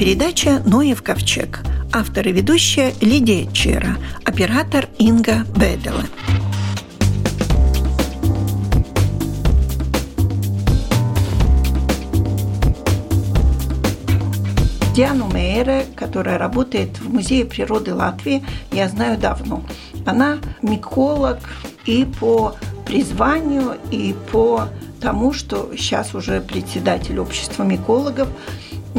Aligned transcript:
передача 0.00 0.62
«Ноев 0.64 1.02
ковчег». 1.02 1.60
Автор 1.92 2.26
и 2.26 2.32
ведущая 2.32 2.94
Лидия 3.02 3.46
Чера, 3.52 3.98
оператор 4.24 4.88
Инга 4.96 5.44
Бедела. 5.54 6.04
Диану 14.96 15.28
Мейере, 15.30 15.84
которая 15.94 16.38
работает 16.38 16.98
в 16.98 17.12
Музее 17.12 17.44
природы 17.44 17.94
Латвии, 17.94 18.42
я 18.72 18.88
знаю 18.88 19.18
давно. 19.18 19.62
Она 20.06 20.38
миколог 20.62 21.40
и 21.84 22.06
по 22.18 22.56
призванию, 22.86 23.76
и 23.90 24.14
по 24.32 24.68
тому, 25.02 25.34
что 25.34 25.70
сейчас 25.76 26.14
уже 26.14 26.40
председатель 26.40 27.18
общества 27.18 27.64
микологов, 27.64 28.28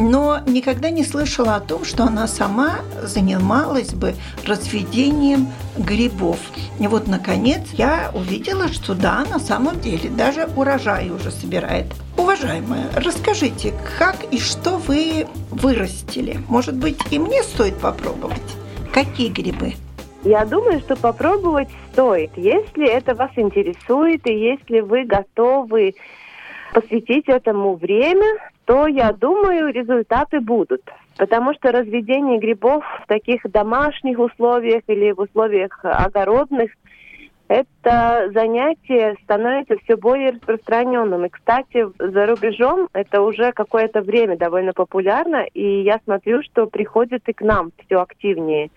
но 0.02 0.40
никогда 0.46 0.90
не 0.90 1.04
слышала 1.04 1.56
о 1.56 1.60
том, 1.60 1.84
что 1.84 2.04
она 2.04 2.26
сама 2.26 2.80
занималась 3.02 3.94
бы 3.94 4.14
разведением 4.44 5.48
грибов. 5.76 6.38
И 6.80 6.86
вот, 6.86 7.06
наконец, 7.06 7.62
я 7.72 8.10
увидела, 8.12 8.68
что 8.68 8.94
да, 8.94 9.24
на 9.30 9.38
самом 9.38 9.80
деле, 9.80 10.10
даже 10.10 10.48
урожай 10.56 11.10
уже 11.10 11.30
собирает. 11.30 11.86
Уважаемая, 12.16 12.86
расскажите, 12.94 13.72
как 13.98 14.16
и 14.30 14.38
что 14.38 14.78
вы 14.78 15.26
вырастили? 15.50 16.38
Может 16.48 16.74
быть, 16.74 16.98
и 17.10 17.18
мне 17.18 17.42
стоит 17.42 17.78
попробовать? 17.78 18.42
Какие 18.92 19.28
грибы? 19.28 19.74
Я 20.24 20.44
думаю, 20.44 20.80
что 20.80 20.96
попробовать 20.96 21.68
стоит, 21.92 22.30
если 22.36 22.88
это 22.88 23.14
вас 23.14 23.30
интересует 23.36 24.26
и 24.26 24.32
если 24.32 24.80
вы 24.80 25.04
готовы 25.04 25.94
посвятить 26.72 27.28
этому 27.28 27.74
время, 27.74 28.51
то, 28.64 28.86
я 28.86 29.12
думаю, 29.12 29.72
результаты 29.72 30.40
будут. 30.40 30.82
Потому 31.18 31.52
что 31.54 31.72
разведение 31.72 32.38
грибов 32.38 32.84
в 33.04 33.06
таких 33.06 33.42
домашних 33.44 34.18
условиях 34.18 34.82
или 34.86 35.12
в 35.12 35.20
условиях 35.20 35.78
огородных 35.82 36.70
это 37.48 38.30
занятие 38.32 39.14
становится 39.24 39.76
все 39.84 39.96
более 39.96 40.30
распространенным. 40.30 41.26
И, 41.26 41.28
кстати, 41.28 41.86
за 41.98 42.26
рубежом 42.26 42.88
это 42.94 43.20
уже 43.20 43.52
какое-то 43.52 44.00
время 44.00 44.38
довольно 44.38 44.72
популярно, 44.72 45.44
и 45.52 45.82
я 45.82 46.00
смотрю, 46.04 46.42
что 46.42 46.66
приходит 46.66 47.28
и 47.28 47.34
к 47.34 47.42
нам 47.42 47.72
все 47.84 48.00
активнее 48.00 48.70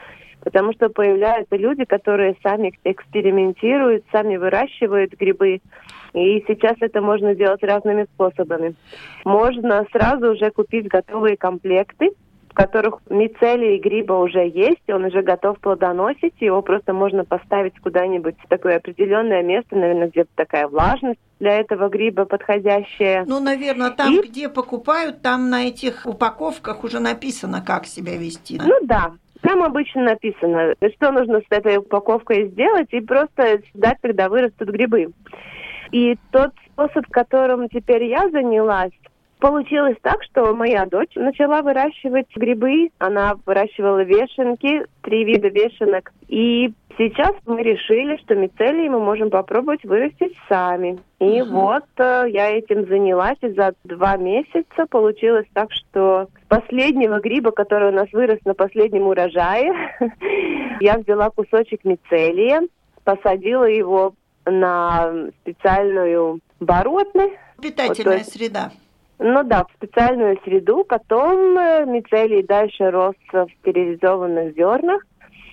потому 0.45 0.73
что 0.73 0.89
появляются 0.89 1.55
люди, 1.57 1.85
которые 1.85 2.35
сами 2.43 2.71
экспериментируют, 2.83 4.05
сами 4.11 4.37
выращивают 4.37 5.13
грибы. 5.13 5.59
И 6.15 6.43
сейчас 6.47 6.77
это 6.79 7.01
можно 7.01 7.35
делать 7.35 7.61
разными 7.61 8.05
способами. 8.13 8.75
Можно 9.25 9.85
сразу 9.91 10.31
уже 10.31 10.49
купить 10.49 10.87
готовые 10.87 11.35
комплекты, 11.35 12.11
в 12.49 12.53
которых 12.53 12.99
мицелий 13.09 13.79
гриба 13.79 14.13
уже 14.13 14.47
есть, 14.47 14.89
он 14.89 15.03
уже 15.03 15.21
готов 15.23 15.59
плодоносить, 15.59 16.35
его 16.39 16.61
просто 16.61 16.93
можно 16.93 17.25
поставить 17.25 17.77
куда-нибудь 17.81 18.35
в 18.41 18.47
такое 18.47 18.77
определенное 18.77 19.43
место, 19.43 19.75
наверное, 19.75 20.07
где-то 20.07 20.29
такая 20.35 20.69
влажность 20.69 21.19
для 21.41 21.57
этого 21.57 21.89
гриба 21.89 22.23
подходящая. 22.23 23.25
Ну, 23.27 23.41
наверное, 23.41 23.91
там, 23.91 24.13
и... 24.13 24.25
где 24.25 24.47
покупают, 24.47 25.21
там 25.21 25.49
на 25.49 25.67
этих 25.67 26.05
упаковках 26.05 26.85
уже 26.85 27.01
написано, 27.01 27.61
как 27.61 27.85
себя 27.87 28.15
вести. 28.15 28.57
Ну 28.63 28.77
да, 28.83 29.11
там 29.41 29.61
обычно 29.61 30.03
написано, 30.03 30.75
что 30.95 31.11
нужно 31.11 31.41
с 31.41 31.45
этой 31.49 31.75
упаковкой 31.77 32.47
сделать, 32.47 32.87
и 32.91 33.01
просто 33.01 33.59
ждать, 33.75 33.97
когда 34.01 34.29
вырастут 34.29 34.69
грибы. 34.69 35.09
И 35.91 36.17
тот 36.31 36.51
способ, 36.71 37.07
которым 37.07 37.69
теперь 37.69 38.05
я 38.05 38.29
занялась, 38.29 38.91
Получилось 39.39 39.97
так, 40.01 40.23
что 40.23 40.55
моя 40.55 40.85
дочь 40.85 41.13
начала 41.15 41.61
выращивать 41.61 42.27
грибы. 42.35 42.89
Она 42.99 43.35
выращивала 43.45 44.01
вешенки, 44.03 44.85
три 45.01 45.25
вида 45.25 45.49
вешенок. 45.49 46.13
И 46.27 46.73
сейчас 46.97 47.33
мы 47.45 47.61
решили, 47.61 48.17
что 48.23 48.35
мицелий 48.35 48.87
мы 48.87 48.99
можем 48.99 49.29
попробовать 49.29 49.83
вырастить 49.83 50.35
сами. 50.47 50.99
И 51.19 51.41
uh-huh. 51.41 51.49
вот 51.49 51.83
э, 51.97 52.25
я 52.29 52.49
этим 52.49 52.87
занялась, 52.87 53.37
и 53.41 53.49
за 53.49 53.73
два 53.83 54.15
месяца 54.15 54.85
получилось 54.89 55.47
так, 55.53 55.71
что 55.73 56.27
с 56.43 56.47
последнего 56.47 57.19
гриба, 57.19 57.51
который 57.51 57.89
у 57.89 57.93
нас 57.93 58.07
вырос 58.13 58.39
на 58.45 58.53
последнем 58.53 59.07
урожае, 59.07 59.73
я 60.79 60.97
взяла 60.97 61.29
кусочек 61.29 61.83
мицелия, 61.83 62.61
посадила 63.03 63.65
его 63.65 64.13
на 64.45 65.29
специальную 65.41 66.39
бородную. 66.59 67.31
Питательная 67.61 68.19
вот, 68.19 68.27
среда. 68.27 68.71
Ну 69.19 69.43
да, 69.43 69.63
в 69.63 69.71
специальную 69.77 70.39
среду. 70.43 70.83
Потом 70.83 71.57
э, 71.57 71.85
мицелий 71.85 72.43
дальше 72.43 72.91
рос 72.91 73.15
в 73.31 73.47
стерилизованных 73.59 74.55
зернах. 74.55 75.05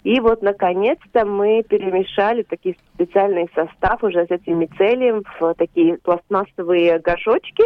И 0.03 0.19
вот, 0.19 0.43
наконец-то, 0.43 1.25
мы 1.25 1.63
перемешали 1.63 2.43
такие 2.43 2.77
специальный 2.95 3.49
состав 3.55 4.03
уже 4.03 4.27
с 4.27 4.31
этим 4.31 4.59
мицелием 4.59 5.23
в 5.39 5.55
такие 5.55 5.97
пластмассовые 5.99 6.99
горшочки. 6.99 7.63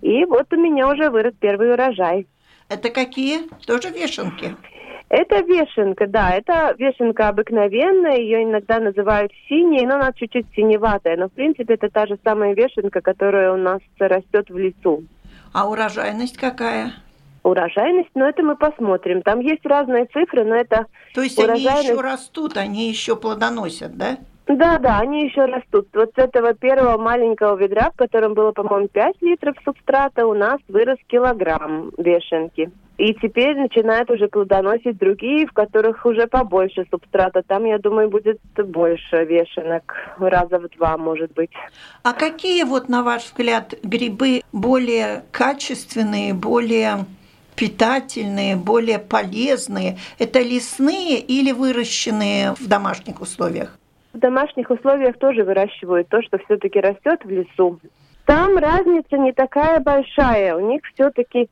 И 0.00 0.24
вот 0.24 0.52
у 0.52 0.56
меня 0.56 0.88
уже 0.88 1.10
вырос 1.10 1.34
первый 1.40 1.72
урожай. 1.72 2.26
Это 2.68 2.90
какие? 2.90 3.48
Тоже 3.66 3.90
вешенки? 3.90 4.56
Это 5.10 5.40
вешенка, 5.42 6.06
да, 6.06 6.30
это 6.34 6.74
вешенка 6.78 7.28
обыкновенная, 7.28 8.16
ее 8.16 8.42
иногда 8.42 8.80
называют 8.80 9.30
синей, 9.48 9.86
но 9.86 9.96
она 9.96 10.12
чуть-чуть 10.12 10.46
синеватая, 10.56 11.16
но 11.16 11.28
в 11.28 11.32
принципе 11.32 11.74
это 11.74 11.88
та 11.88 12.06
же 12.06 12.18
самая 12.24 12.54
вешенка, 12.54 13.00
которая 13.00 13.52
у 13.52 13.56
нас 13.56 13.80
растет 13.98 14.48
в 14.48 14.56
лесу. 14.56 15.04
А 15.52 15.68
урожайность 15.68 16.36
какая? 16.36 16.94
Урожайность, 17.44 18.10
но 18.14 18.26
это 18.26 18.42
мы 18.42 18.56
посмотрим. 18.56 19.22
Там 19.22 19.40
есть 19.40 19.64
разные 19.64 20.06
цифры, 20.06 20.44
но 20.44 20.56
это 20.56 20.86
То 21.14 21.22
есть 21.22 21.38
урожайность... 21.38 21.68
они 21.68 21.88
еще 21.88 22.00
растут, 22.00 22.56
они 22.56 22.88
еще 22.88 23.14
плодоносят, 23.14 23.96
да? 23.96 24.16
Да, 24.46 24.78
да, 24.78 24.98
они 24.98 25.24
еще 25.24 25.46
растут. 25.46 25.88
Вот 25.94 26.10
с 26.14 26.18
этого 26.18 26.52
первого 26.52 26.98
маленького 26.98 27.56
ведра, 27.56 27.90
в 27.90 27.96
котором 27.96 28.34
было, 28.34 28.52
по-моему, 28.52 28.88
5 28.88 29.22
литров 29.22 29.56
субстрата, 29.64 30.26
у 30.26 30.34
нас 30.34 30.60
вырос 30.68 30.98
килограмм 31.06 31.92
вешенки. 31.96 32.70
И 32.98 33.14
теперь 33.14 33.56
начинают 33.56 34.10
уже 34.10 34.28
плодоносить 34.28 34.98
другие, 34.98 35.46
в 35.46 35.52
которых 35.52 36.04
уже 36.06 36.26
побольше 36.26 36.86
субстрата. 36.90 37.42
Там, 37.42 37.64
я 37.64 37.78
думаю, 37.78 38.08
будет 38.10 38.38
больше 38.54 39.24
вешенок, 39.24 39.94
раза 40.18 40.58
в 40.58 40.68
два, 40.76 40.96
может 40.98 41.32
быть. 41.32 41.50
А 42.02 42.12
какие 42.12 42.62
вот, 42.64 42.88
на 42.88 43.02
ваш 43.02 43.24
взгляд, 43.24 43.74
грибы 43.82 44.42
более 44.52 45.24
качественные, 45.32 46.34
более 46.34 47.06
питательные, 47.56 48.56
более 48.56 48.98
полезные? 48.98 49.96
Это 50.18 50.40
лесные 50.40 51.18
или 51.18 51.50
выращенные 51.50 52.52
в 52.52 52.68
домашних 52.68 53.20
условиях? 53.20 53.78
В 54.14 54.18
домашних 54.20 54.70
условиях 54.70 55.18
тоже 55.18 55.42
выращивают 55.42 56.08
то, 56.08 56.22
что 56.22 56.38
все-таки 56.38 56.80
растет 56.80 57.24
в 57.24 57.28
лесу. 57.28 57.80
Там 58.26 58.56
разница 58.56 59.18
не 59.18 59.32
такая 59.32 59.80
большая. 59.80 60.54
У 60.54 60.60
них 60.60 60.82
все-таки 60.94 61.50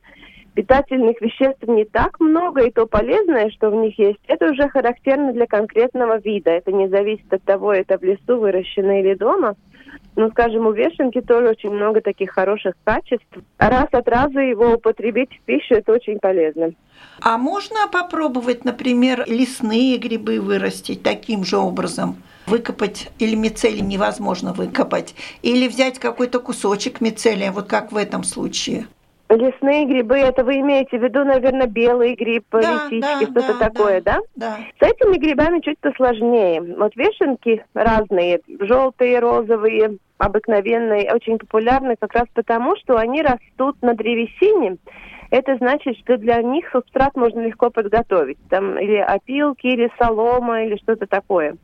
питательных 0.55 1.19
веществ 1.19 1.61
не 1.67 1.83
так 1.83 2.21
много, 2.21 2.63
и 2.63 2.71
то 2.71 2.87
полезное, 2.87 3.49
что 3.49 3.69
в 3.69 3.75
них 3.75 3.99
есть, 3.99 4.19
это 4.27 4.49
уже 4.49 4.69
характерно 4.69 5.33
для 5.33 5.45
конкретного 5.45 6.19
вида. 6.19 6.51
Это 6.51 6.71
не 6.71 6.87
зависит 6.87 7.31
от 7.33 7.43
того, 7.43 7.73
это 7.73 7.97
в 7.97 8.03
лесу 8.03 8.39
выращено 8.39 9.01
или 9.01 9.13
дома. 9.13 9.55
Но, 10.15 10.29
скажем, 10.29 10.67
у 10.67 10.71
вешенки 10.71 11.21
тоже 11.21 11.49
очень 11.49 11.71
много 11.71 12.01
таких 12.01 12.31
хороших 12.31 12.75
качеств. 12.83 13.25
Раз 13.57 13.87
от 13.91 14.07
раза 14.07 14.39
его 14.39 14.73
употребить 14.73 15.31
в 15.31 15.41
пищу, 15.41 15.75
это 15.75 15.91
очень 15.91 16.19
полезно. 16.19 16.71
А 17.21 17.37
можно 17.37 17.87
попробовать, 17.91 18.63
например, 18.63 19.23
лесные 19.27 19.97
грибы 19.97 20.39
вырастить 20.39 21.03
таким 21.03 21.43
же 21.43 21.57
образом? 21.57 22.17
Выкопать 22.45 23.09
или 23.19 23.35
мицелий 23.35 23.81
невозможно 23.81 24.53
выкопать, 24.53 25.15
или 25.41 25.67
взять 25.67 25.97
какой-то 25.97 26.39
кусочек 26.39 26.99
мицелия, 26.99 27.51
вот 27.51 27.67
как 27.67 27.91
в 27.91 27.95
этом 27.95 28.23
случае? 28.23 28.87
Лесные 29.35 29.85
грибы, 29.85 30.17
это 30.17 30.43
вы 30.43 30.59
имеете 30.59 30.99
в 30.99 31.03
виду, 31.03 31.23
наверное, 31.23 31.67
белый 31.67 32.15
гриб, 32.15 32.45
да, 32.51 32.59
лисички, 32.59 33.25
да, 33.25 33.41
что-то 33.41 33.59
да, 33.59 33.69
такое, 33.69 34.01
да, 34.01 34.19
да? 34.35 34.57
С 34.79 34.83
этими 34.83 35.17
грибами 35.17 35.59
чуть 35.61 35.79
посложнее. 35.79 36.61
Вот 36.77 36.95
вешенки 36.95 37.63
разные, 37.73 38.41
желтые, 38.59 39.19
розовые, 39.19 39.97
обыкновенные, 40.17 41.11
очень 41.13 41.37
популярны 41.37 41.95
как 41.99 42.13
раз 42.13 42.25
потому, 42.33 42.75
что 42.77 42.97
они 42.97 43.21
растут 43.21 43.81
на 43.81 43.93
древесине. 43.93 44.77
Это 45.31 45.57
значит, 45.57 45.97
что 45.97 46.17
для 46.17 46.41
них 46.43 46.69
субстрат 46.71 47.15
можно 47.15 47.39
легко 47.39 47.71
подготовить. 47.71 48.37
Там 48.49 48.77
или 48.77 48.97
опилки, 48.97 49.65
или 49.65 49.91
солома, 49.99 50.63
или 50.63 50.77
что-то 50.77 51.07
такое. 51.07 51.55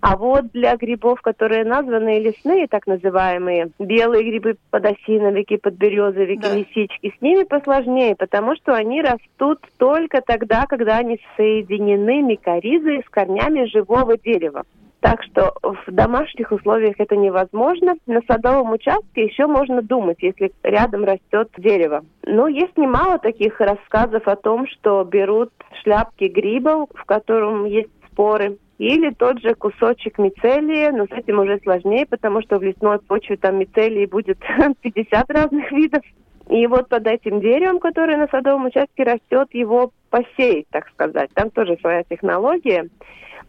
А 0.00 0.16
вот 0.16 0.50
для 0.52 0.76
грибов, 0.76 1.20
которые 1.20 1.64
названы 1.64 2.20
лесные, 2.20 2.66
так 2.68 2.86
называемые, 2.86 3.70
белые 3.78 4.24
грибы, 4.24 4.56
подосиновики, 4.70 5.58
подберезовики, 5.58 6.40
да. 6.40 6.54
лисички, 6.54 7.14
с 7.16 7.20
ними 7.20 7.44
посложнее, 7.44 8.16
потому 8.16 8.56
что 8.56 8.74
они 8.74 9.02
растут 9.02 9.60
только 9.76 10.22
тогда, 10.22 10.64
когда 10.66 10.98
они 10.98 11.20
соединены 11.36 12.22
микоризой 12.22 13.02
с 13.06 13.10
корнями 13.10 13.66
живого 13.66 14.16
дерева. 14.16 14.64
Так 15.00 15.22
что 15.22 15.54
в 15.62 15.90
домашних 15.90 16.52
условиях 16.52 16.96
это 16.98 17.16
невозможно. 17.16 17.94
На 18.06 18.20
садовом 18.28 18.72
участке 18.72 19.24
еще 19.24 19.46
можно 19.46 19.80
думать, 19.80 20.18
если 20.20 20.52
рядом 20.62 21.04
растет 21.04 21.48
дерево. 21.56 22.04
Но 22.24 22.48
есть 22.48 22.76
немало 22.76 23.18
таких 23.18 23.58
рассказов 23.60 24.28
о 24.28 24.36
том, 24.36 24.66
что 24.66 25.02
берут 25.04 25.50
шляпки 25.82 26.24
грибов, 26.24 26.90
в 26.94 27.04
котором 27.06 27.64
есть 27.64 27.88
споры, 28.12 28.58
или 28.88 29.10
тот 29.10 29.40
же 29.40 29.54
кусочек 29.54 30.18
мицелия, 30.18 30.90
но 30.92 31.06
с 31.06 31.12
этим 31.12 31.38
уже 31.38 31.58
сложнее, 31.62 32.06
потому 32.06 32.42
что 32.42 32.58
в 32.58 32.62
лесной 32.62 32.98
почве 32.98 33.36
там 33.36 33.58
мицелии 33.58 34.06
будет 34.06 34.38
50 34.80 35.30
разных 35.30 35.70
видов. 35.70 36.02
И 36.48 36.66
вот 36.66 36.88
под 36.88 37.06
этим 37.06 37.40
деревом, 37.40 37.78
которое 37.78 38.16
на 38.16 38.26
садовом 38.26 38.66
участке 38.66 39.04
растет, 39.04 39.48
его 39.52 39.92
посеять, 40.10 40.66
так 40.70 40.88
сказать. 40.88 41.30
Там 41.34 41.50
тоже 41.50 41.76
своя 41.80 42.02
технология 42.02 42.88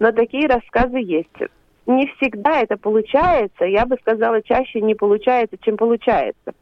но 0.01 0.11
такие 0.11 0.47
рассказы 0.47 0.97
есть. 0.97 1.29
Не 1.97 2.07
всегда 2.07 2.61
это 2.61 2.77
получается, 2.77 3.65
я 3.65 3.85
бы 3.85 3.97
сказала, 4.01 4.41
чаще 4.41 4.79
не 4.79 4.95
получается, 4.95 5.57
чем 5.61 5.75
получается. 5.75 6.53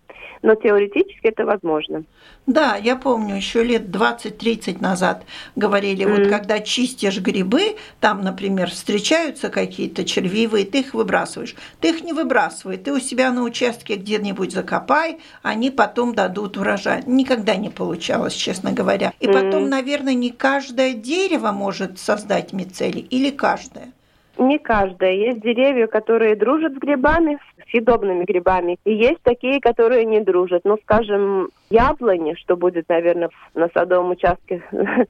Но 0.41 0.55
теоретически 0.55 1.27
это 1.27 1.45
возможно. 1.45 2.03
Да, 2.47 2.77
я 2.77 2.95
помню, 2.95 3.35
еще 3.35 3.63
лет 3.63 3.89
20-30 3.89 4.81
назад 4.81 5.23
говорили, 5.55 6.05
mm. 6.05 6.09
вот 6.09 6.29
когда 6.29 6.61
чистишь 6.61 7.19
грибы, 7.19 7.75
там, 7.99 8.21
например, 8.21 8.71
встречаются 8.71 9.49
какие-то 9.49 10.05
червивые, 10.05 10.65
ты 10.65 10.79
их 10.79 10.93
выбрасываешь. 10.93 11.55
Ты 11.81 11.89
их 11.89 12.03
не 12.03 12.13
выбрасывай, 12.13 12.77
ты 12.77 12.93
у 12.93 12.99
себя 12.99 13.31
на 13.31 13.43
участке 13.43 13.97
где-нибудь 13.97 14.53
закопай, 14.53 15.19
они 15.43 15.69
потом 15.69 16.15
дадут 16.15 16.57
урожай. 16.57 17.03
Никогда 17.05 17.55
не 17.55 17.69
получалось, 17.69 18.33
честно 18.33 18.71
говоря. 18.71 19.13
И 19.19 19.27
mm. 19.27 19.33
потом, 19.33 19.69
наверное, 19.69 20.13
не 20.13 20.31
каждое 20.31 20.93
дерево 20.93 21.51
может 21.51 21.99
создать 21.99 22.53
мицелий, 22.53 23.01
или 23.01 23.29
каждое? 23.29 23.91
Не 24.39 24.57
каждое. 24.57 25.11
Есть 25.11 25.41
деревья, 25.41 25.87
которые 25.87 26.35
дружат 26.37 26.73
с 26.73 26.77
грибами, 26.77 27.37
с 27.57 27.71
съедобными 27.71 28.23
грибами. 28.23 28.79
И 28.85 28.93
есть 28.93 29.21
такие, 29.21 29.59
которые 29.59 30.05
не 30.05 30.21
дружат. 30.21 30.61
Ну, 30.63 30.77
скажем, 30.81 31.49
яблони, 31.69 32.35
что 32.35 32.55
будет, 32.55 32.87
наверное, 32.87 33.29
на 33.53 33.67
садовом 33.73 34.11
участке, 34.11 34.63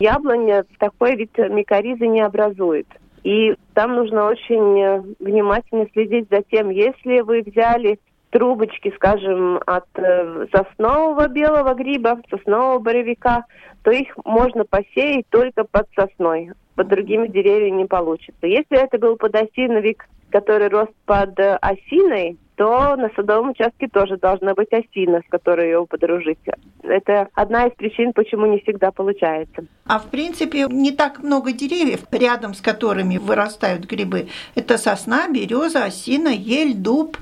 яблоня 0.00 0.64
такой 0.78 1.14
вид 1.14 1.30
микоризы 1.38 2.08
не 2.08 2.22
образует. 2.22 2.88
И 3.22 3.54
там 3.74 3.94
нужно 3.94 4.26
очень 4.26 5.14
внимательно 5.20 5.86
следить 5.92 6.28
за 6.28 6.42
тем, 6.42 6.70
если 6.70 7.20
вы 7.20 7.42
взяли 7.42 8.00
трубочки, 8.30 8.92
скажем, 8.96 9.60
от 9.64 9.86
э, 9.94 10.46
соснового 10.50 11.28
белого 11.28 11.74
гриба, 11.74 12.18
соснового 12.30 12.78
боровика, 12.80 13.44
то 13.84 13.92
их 13.92 14.08
можно 14.24 14.64
посеять 14.64 15.26
только 15.28 15.64
под 15.64 15.86
сосной. 15.94 16.50
Под 16.74 16.88
другими 16.88 17.28
деревьями 17.28 17.82
не 17.82 17.86
получится. 17.86 18.46
Если 18.46 18.82
это 18.82 18.98
был 18.98 19.16
подосиновик, 19.16 20.08
который 20.30 20.68
рос 20.68 20.88
под 21.04 21.38
э, 21.38 21.56
осиной, 21.60 22.38
то 22.56 22.96
на 22.96 23.10
садовом 23.16 23.50
участке 23.50 23.88
тоже 23.88 24.16
должна 24.16 24.54
быть 24.54 24.72
осина, 24.72 25.20
с 25.26 25.30
которой 25.30 25.70
его 25.70 25.86
подружить. 25.86 26.38
Это 26.82 27.28
одна 27.34 27.66
из 27.66 27.74
причин, 27.74 28.12
почему 28.12 28.46
не 28.46 28.60
всегда 28.60 28.90
получается. 28.90 29.64
А 29.86 29.98
в 29.98 30.06
принципе 30.10 30.66
не 30.68 30.92
так 30.92 31.22
много 31.22 31.52
деревьев, 31.52 32.00
рядом 32.10 32.54
с 32.54 32.60
которыми 32.60 33.18
вырастают 33.18 33.84
грибы. 33.84 34.28
Это 34.54 34.78
сосна, 34.78 35.28
береза, 35.28 35.84
осина, 35.84 36.28
ель, 36.28 36.74
дуб. 36.74 37.16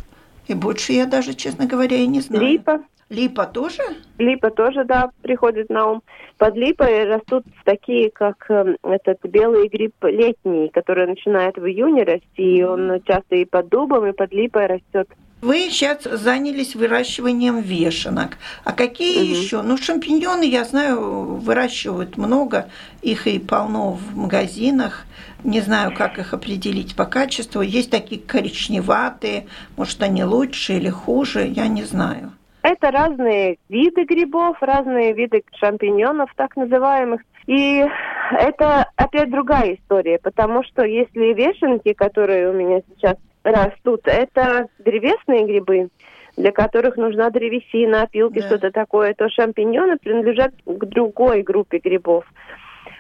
И 0.49 0.55
больше 0.55 0.93
я 0.93 1.07
даже, 1.07 1.35
честно 1.35 1.67
говоря, 1.67 1.97
и 1.97 2.07
не 2.07 2.21
знаю. 2.21 2.45
Липа. 2.45 2.81
Липа 3.11 3.47
тоже? 3.47 3.83
Липа 4.19 4.51
тоже, 4.51 4.85
да, 4.85 5.11
приходит 5.23 5.69
на 5.69 5.87
ум. 5.87 6.03
Под 6.39 6.55
липой 6.55 7.05
растут 7.05 7.45
такие, 7.65 8.11
как 8.11 8.49
э, 8.49 8.77
этот 8.85 9.19
белый 9.25 9.69
гриб 9.69 9.95
летний, 10.03 10.69
который 10.69 11.09
начинает 11.09 11.57
в 11.57 11.67
июне 11.67 12.05
расти, 12.05 12.59
и 12.59 12.63
он 12.63 13.03
часто 13.03 13.35
и 13.35 13.45
под 13.45 13.69
дубом, 13.69 14.07
и 14.07 14.13
под 14.13 14.33
липой 14.33 14.67
растет. 14.67 15.09
Вы 15.43 15.71
сейчас 15.71 16.05
занялись 16.05 16.77
выращиванием 16.77 17.61
вешенок. 17.61 18.37
А 18.63 18.73
какие 18.73 19.23
угу. 19.23 19.41
еще? 19.41 19.63
Ну, 19.63 19.77
шампиньоны, 19.77 20.45
я 20.45 20.65
знаю, 20.65 21.37
выращивают 21.37 22.17
много. 22.17 22.69
Их 23.03 23.27
и 23.27 23.39
полно 23.39 23.93
в 23.93 24.17
магазинах. 24.17 25.07
Не 25.43 25.63
знаю, 25.63 25.95
как 25.97 26.19
их 26.19 26.35
определить 26.35 26.95
по 26.95 27.07
качеству. 27.07 27.63
Есть 27.63 27.91
такие 27.91 28.21
коричневатые. 28.21 29.47
Может, 29.77 30.03
они 30.03 30.23
лучше 30.25 30.75
или 30.75 30.91
хуже, 30.91 31.47
я 31.49 31.67
не 31.67 31.85
знаю. 31.85 32.33
Это 32.63 32.91
разные 32.91 33.57
виды 33.69 34.05
грибов, 34.05 34.59
разные 34.61 35.13
виды 35.13 35.43
шампиньонов, 35.57 36.31
так 36.37 36.57
называемых. 36.57 37.23
И 37.47 37.85
это 38.33 38.87
опять 38.97 39.31
другая 39.31 39.75
история, 39.75 40.19
потому 40.23 40.63
что 40.65 40.85
если 40.85 41.33
вешенки, 41.33 41.95
которые 41.95 42.51
у 42.51 42.53
меня 42.53 42.83
сейчас 42.89 43.17
растут, 43.43 44.03
это 44.05 44.69
древесные 44.79 45.47
грибы, 45.47 45.89
для 46.37 46.53
которых 46.53 46.97
нужна 46.97 47.31
древесина, 47.31 48.03
опилки, 48.03 48.41
да. 48.41 48.47
что-то 48.47 48.71
такое, 48.71 49.15
то 49.15 49.29
шампиньоны 49.31 49.97
принадлежат 49.97 50.53
к 50.65 50.85
другой 50.85 51.43
группе 51.43 51.79
грибов. 51.79 52.25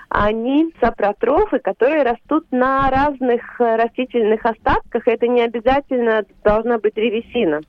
Они 0.08 0.74
сапротрофы, 0.80 1.60
которые 1.60 2.02
растут 2.02 2.46
на 2.50 2.90
разных 2.90 3.60
растительных 3.60 4.44
остатках. 4.44 5.06
Это 5.06 5.28
не 5.28 5.42
обязательно 5.42 6.24
должна 6.42 6.78
быть 6.78 6.94
древесина. 6.94 7.60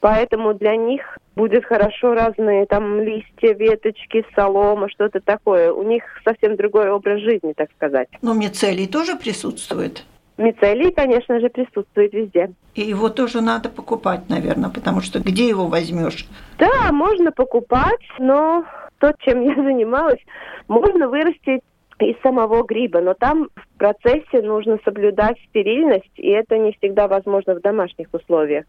Поэтому 0.00 0.52
для 0.52 0.76
них 0.76 1.18
будет 1.38 1.64
хорошо 1.64 2.14
разные 2.14 2.66
там 2.66 3.00
листья, 3.00 3.54
веточки, 3.54 4.26
солома, 4.34 4.90
что-то 4.90 5.20
такое. 5.20 5.72
У 5.72 5.84
них 5.84 6.02
совсем 6.24 6.56
другой 6.56 6.90
образ 6.90 7.20
жизни, 7.20 7.52
так 7.56 7.70
сказать. 7.76 8.08
Но 8.20 8.34
мицелий 8.34 8.88
тоже 8.88 9.14
присутствует? 9.14 10.04
Мицелий, 10.36 10.92
конечно 10.92 11.40
же, 11.40 11.48
присутствует 11.48 12.12
везде. 12.12 12.50
И 12.74 12.82
его 12.82 13.08
тоже 13.08 13.40
надо 13.40 13.68
покупать, 13.68 14.28
наверное, 14.28 14.70
потому 14.70 15.00
что 15.00 15.20
где 15.20 15.48
его 15.48 15.66
возьмешь? 15.66 16.26
Да, 16.58 16.92
можно 16.92 17.30
покупать, 17.30 18.06
но 18.18 18.64
то, 18.98 19.12
чем 19.20 19.40
я 19.42 19.54
занималась, 19.54 20.20
можно 20.66 21.08
вырастить 21.08 21.62
из 22.04 22.20
самого 22.22 22.62
гриба, 22.62 23.00
но 23.00 23.14
там 23.14 23.48
в 23.54 23.78
процессе 23.78 24.42
нужно 24.42 24.78
соблюдать 24.84 25.36
стерильность, 25.48 26.10
и 26.16 26.28
это 26.28 26.58
не 26.58 26.72
всегда 26.72 27.08
возможно 27.08 27.54
в 27.54 27.60
домашних 27.60 28.08
условиях. 28.12 28.64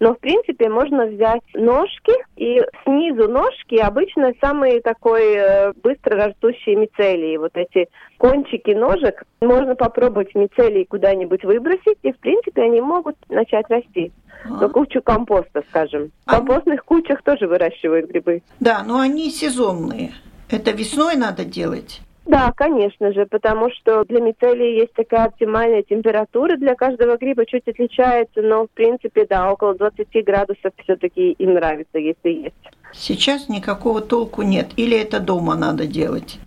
Но, 0.00 0.14
в 0.14 0.18
принципе, 0.18 0.70
можно 0.70 1.06
взять 1.06 1.42
ножки, 1.52 2.12
и 2.36 2.58
снизу 2.84 3.28
ножки 3.28 3.76
обычно 3.76 4.32
самые 4.40 4.80
такой 4.80 5.34
э, 5.34 5.72
быстро 5.82 6.16
растущие 6.16 6.76
мицелии. 6.76 7.36
Вот 7.36 7.52
эти 7.54 7.88
кончики 8.16 8.70
ножек 8.70 9.24
можно 9.42 9.74
попробовать 9.74 10.34
мицелии 10.34 10.84
куда-нибудь 10.84 11.44
выбросить, 11.44 11.98
и, 12.02 12.12
в 12.12 12.18
принципе, 12.18 12.62
они 12.62 12.80
могут 12.80 13.16
начать 13.28 13.66
расти. 13.68 14.10
А. 14.44 14.62
На 14.62 14.68
кучу 14.70 15.02
компоста, 15.02 15.62
скажем. 15.68 16.12
В 16.24 16.30
компостных 16.30 16.82
кучах 16.86 17.22
тоже 17.22 17.46
выращивают 17.46 18.08
грибы. 18.08 18.42
Да, 18.58 18.82
но 18.82 19.00
они 19.00 19.30
сезонные. 19.30 20.12
Это 20.48 20.70
весной 20.70 21.16
надо 21.16 21.44
делать? 21.44 22.00
Да, 22.30 22.52
конечно 22.54 23.12
же, 23.12 23.26
потому 23.26 23.70
что 23.72 24.04
для 24.04 24.20
мицелии 24.20 24.78
есть 24.82 24.92
такая 24.92 25.24
оптимальная 25.24 25.82
температура 25.82 26.56
для 26.56 26.76
каждого 26.76 27.16
гриба, 27.16 27.44
чуть 27.44 27.66
отличается, 27.66 28.40
но 28.40 28.66
в 28.66 28.70
принципе, 28.70 29.26
да, 29.26 29.50
около 29.50 29.74
20 29.74 30.06
градусов 30.24 30.72
все-таки 30.84 31.32
им 31.32 31.54
нравится, 31.54 31.98
если 31.98 32.28
есть. 32.28 32.54
Сейчас 32.92 33.48
никакого 33.48 34.00
толку 34.00 34.42
нет. 34.42 34.68
Или 34.76 34.96
это 34.96 35.18
дома 35.18 35.56
надо 35.56 35.88
делать? 35.88 36.38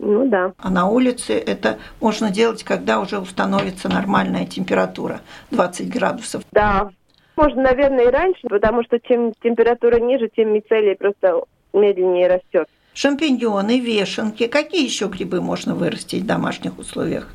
Ну 0.00 0.28
да. 0.28 0.52
А 0.58 0.68
на 0.68 0.88
улице 0.88 1.34
это 1.34 1.78
можно 2.00 2.30
делать, 2.30 2.64
когда 2.64 2.98
уже 2.98 3.20
установится 3.20 3.88
нормальная 3.88 4.46
температура 4.46 5.20
20 5.52 5.88
градусов. 5.88 6.42
Да. 6.50 6.90
Можно, 7.36 7.62
наверное, 7.62 8.06
и 8.06 8.10
раньше, 8.10 8.48
потому 8.48 8.82
что 8.82 8.98
чем 8.98 9.32
температура 9.40 10.00
ниже, 10.00 10.28
тем 10.28 10.52
мицелий 10.52 10.96
просто 10.96 11.44
медленнее 11.72 12.26
растет 12.26 12.68
шампиньоны, 12.94 13.80
вешенки. 13.80 14.46
Какие 14.46 14.84
еще 14.84 15.06
грибы 15.06 15.40
можно 15.40 15.74
вырастить 15.74 16.22
в 16.22 16.26
домашних 16.26 16.78
условиях? 16.78 17.32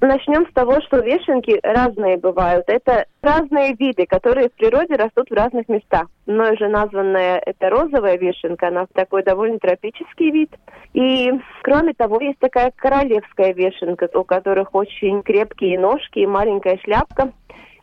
Начнем 0.00 0.46
с 0.46 0.52
того, 0.52 0.80
что 0.82 0.98
вешенки 0.98 1.58
разные 1.62 2.18
бывают. 2.18 2.64
Это 2.68 3.06
разные 3.22 3.74
виды, 3.74 4.04
которые 4.06 4.50
в 4.50 4.52
природе 4.52 4.94
растут 4.94 5.30
в 5.30 5.34
разных 5.34 5.68
местах. 5.68 6.08
Мной 6.26 6.56
же 6.58 6.68
названная 6.68 7.38
это 7.38 7.70
розовая 7.70 8.18
вешенка, 8.18 8.68
она 8.68 8.86
такой 8.92 9.22
довольно 9.22 9.58
тропический 9.58 10.30
вид. 10.30 10.50
И 10.92 11.32
кроме 11.62 11.94
того, 11.94 12.20
есть 12.20 12.38
такая 12.38 12.72
королевская 12.76 13.54
вешенка, 13.54 14.08
у 14.12 14.24
которых 14.24 14.74
очень 14.74 15.22
крепкие 15.22 15.78
ножки 15.78 16.18
и 16.18 16.26
маленькая 16.26 16.78
шляпка 16.84 17.32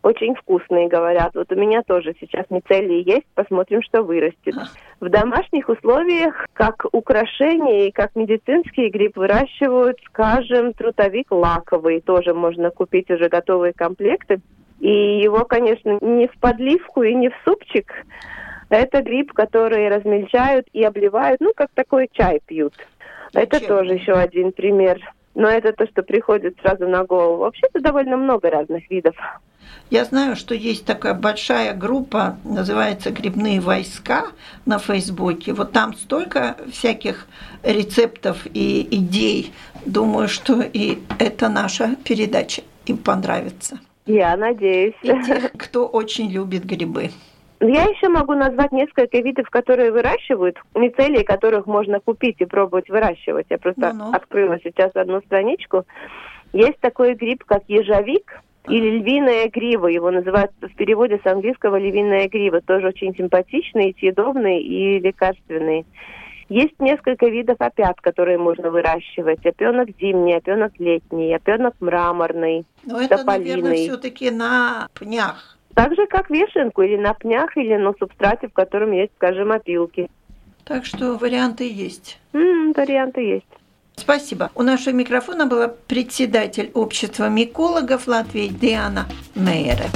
очень 0.03 0.35
вкусные, 0.35 0.89
говорят. 0.89 1.33
Вот 1.33 1.51
у 1.51 1.55
меня 1.55 1.81
тоже 1.81 2.13
сейчас 2.19 2.45
мицелии 2.49 3.09
есть, 3.09 3.25
посмотрим, 3.33 3.81
что 3.81 4.03
вырастет. 4.03 4.53
В 4.99 5.09
домашних 5.09 5.69
условиях, 5.69 6.45
как 6.53 6.85
украшение 6.91 7.87
и 7.87 7.91
как 7.91 8.15
медицинский 8.15 8.89
гриб 8.89 9.17
выращивают, 9.17 9.97
скажем, 10.05 10.73
трутовик 10.73 11.31
лаковый. 11.31 12.01
Тоже 12.01 12.33
можно 12.33 12.69
купить 12.69 13.09
уже 13.09 13.29
готовые 13.29 13.73
комплекты. 13.73 14.41
И 14.79 15.21
его, 15.21 15.45
конечно, 15.45 15.97
не 16.01 16.27
в 16.27 16.37
подливку 16.39 17.03
и 17.03 17.15
не 17.15 17.29
в 17.29 17.33
супчик. 17.45 17.91
Это 18.69 19.01
гриб, 19.01 19.31
который 19.31 19.87
размельчают 19.87 20.67
и 20.73 20.83
обливают, 20.83 21.39
ну, 21.39 21.53
как 21.55 21.69
такой 21.73 22.09
чай 22.11 22.41
пьют. 22.45 22.73
Это 23.33 23.65
тоже 23.65 23.93
еще 23.93 24.13
один 24.13 24.51
пример 24.51 24.99
но 25.35 25.49
это 25.49 25.73
то, 25.73 25.87
что 25.87 26.03
приходит 26.03 26.59
сразу 26.61 26.87
на 26.87 27.03
голову. 27.03 27.37
Вообще-то 27.37 27.79
довольно 27.79 28.17
много 28.17 28.49
разных 28.49 28.89
видов. 28.89 29.15
Я 29.89 30.05
знаю, 30.05 30.35
что 30.35 30.55
есть 30.55 30.85
такая 30.85 31.13
большая 31.13 31.73
группа, 31.75 32.37
называется 32.43 33.11
«Грибные 33.11 33.59
войска» 33.59 34.25
на 34.65 34.79
Фейсбуке. 34.79 35.53
Вот 35.53 35.71
там 35.71 35.93
столько 35.93 36.57
всяких 36.71 37.27
рецептов 37.61 38.47
и 38.53 38.87
идей. 38.89 39.53
Думаю, 39.85 40.27
что 40.27 40.61
и 40.61 40.99
это 41.19 41.49
наша 41.49 41.95
передача 42.03 42.63
им 42.85 42.97
понравится. 42.97 43.79
Я 44.05 44.35
надеюсь. 44.35 44.95
И 45.03 45.07
тех, 45.25 45.51
кто 45.57 45.85
очень 45.85 46.31
любит 46.31 46.65
грибы. 46.65 47.11
Я 47.59 47.83
еще 47.83 48.09
могу 48.09 48.33
назвать 48.33 48.73
несколько 48.73 49.19
видов, 49.19 49.49
которые 49.49 49.91
выращивают, 49.91 50.57
мицелии 50.75 51.23
которых 51.23 51.65
можно 51.65 51.99
купить 52.01 52.37
и 52.39 52.45
пробовать 52.45 52.89
выращивать. 52.89 53.45
Я 53.49 53.57
просто 53.57 53.93
ну 53.93 54.05
-ну. 54.05 54.15
открыла 54.15 54.57
сейчас 54.63 54.91
одну 54.95 55.21
страничку. 55.21 55.85
Есть 56.51 56.79
такой 56.79 57.13
гриб, 57.13 57.43
как 57.45 57.63
ежовик 57.67 58.41
или 58.67 58.99
львиная 58.99 59.49
грива. 59.49 59.87
Его 59.87 60.11
называют 60.11 60.51
в 60.61 60.75
переводе 60.75 61.19
с 61.23 61.27
английского 61.27 61.77
львиная 61.77 62.27
грива. 62.29 62.61
Тоже 62.61 62.87
очень 62.87 63.15
симпатичный, 63.15 63.95
съедобный 63.99 64.61
и 64.61 64.99
лекарственный. 64.99 65.85
Есть 66.49 66.79
несколько 66.79 67.27
видов 67.27 67.57
опят, 67.59 67.99
которые 68.01 68.37
можно 68.37 68.69
выращивать. 68.69 69.45
Опенок 69.45 69.89
зимний, 69.99 70.35
опенок 70.35 70.73
летний, 70.77 71.33
опенок 71.33 71.73
мраморный, 71.79 72.65
Но 72.85 73.01
это, 73.01 73.17
тополиный. 73.17 73.55
наверное, 73.55 73.75
все-таки 73.75 74.29
на 74.29 74.87
пнях. 74.93 75.57
Так 75.73 75.95
же, 75.95 76.05
как 76.05 76.29
вешенку 76.29 76.83
или 76.83 76.97
на 76.97 77.13
пнях, 77.13 77.57
или 77.57 77.75
на 77.75 77.93
субстрате, 77.93 78.47
в 78.47 78.53
котором 78.53 78.91
есть, 78.91 79.11
скажем, 79.15 79.51
опилки. 79.51 80.09
Так 80.65 80.85
что 80.85 81.17
варианты 81.17 81.69
есть. 81.69 82.19
Mm, 82.33 82.73
варианты 82.75 83.21
есть. 83.21 83.47
Спасибо. 83.95 84.51
У 84.55 84.63
нашего 84.63 84.93
микрофона 84.93 85.45
была 85.45 85.67
председатель 85.67 86.71
общества 86.73 87.29
микологов 87.29 88.07
Латвии 88.07 88.47
Диана 88.47 89.07
Мейере. 89.35 89.89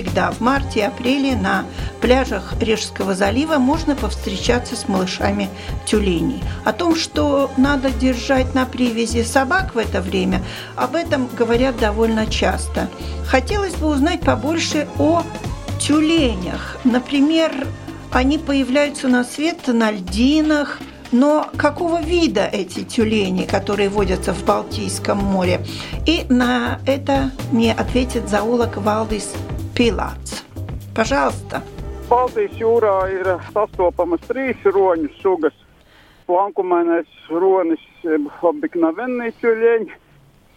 Всегда, 0.00 0.30
в 0.30 0.40
марте 0.40 0.80
и 0.80 0.82
апреле 0.82 1.36
на 1.36 1.64
пляжах 2.00 2.54
Рижского 2.60 3.14
залива 3.14 3.56
можно 3.56 3.94
повстречаться 3.94 4.74
с 4.74 4.88
малышами 4.88 5.50
тюленей. 5.84 6.42
О 6.64 6.72
том, 6.72 6.96
что 6.96 7.50
надо 7.58 7.90
держать 7.90 8.54
на 8.54 8.64
привязи 8.64 9.22
собак 9.22 9.74
в 9.74 9.78
это 9.78 10.00
время, 10.00 10.42
об 10.76 10.94
этом 10.94 11.28
говорят 11.36 11.78
довольно 11.78 12.26
часто. 12.26 12.88
Хотелось 13.26 13.74
бы 13.74 13.88
узнать 13.88 14.20
побольше 14.20 14.88
о 14.98 15.22
тюленях. 15.78 16.78
Например, 16.84 17.52
они 18.10 18.38
появляются 18.38 19.08
на 19.08 19.22
свет 19.22 19.66
на 19.66 19.90
льдинах, 19.90 20.78
но 21.12 21.50
какого 21.56 22.00
вида 22.00 22.46
эти 22.46 22.84
тюлени, 22.84 23.44
которые 23.44 23.88
водятся 23.88 24.32
в 24.32 24.44
Балтийском 24.44 25.18
море? 25.18 25.60
И 26.06 26.24
на 26.28 26.78
это 26.86 27.32
мне 27.52 27.74
ответит 27.74 28.28
зоолог 28.28 28.76
Валдис 28.76 29.32
Pilāts. 29.80 30.42
Pažalsta! 30.92 31.62
Baltijas 32.10 32.58
jūrā 32.60 32.96
ir 33.14 33.28
sastopamas 33.54 34.20
trīs 34.28 34.66
roņu 34.68 35.08
sugas. 35.22 35.54
Plankumainais 36.28 37.30
ronis, 37.32 37.80
jeb 38.04 38.26
obiknavenī 38.44 39.30
ķuļieņi, 39.40 39.96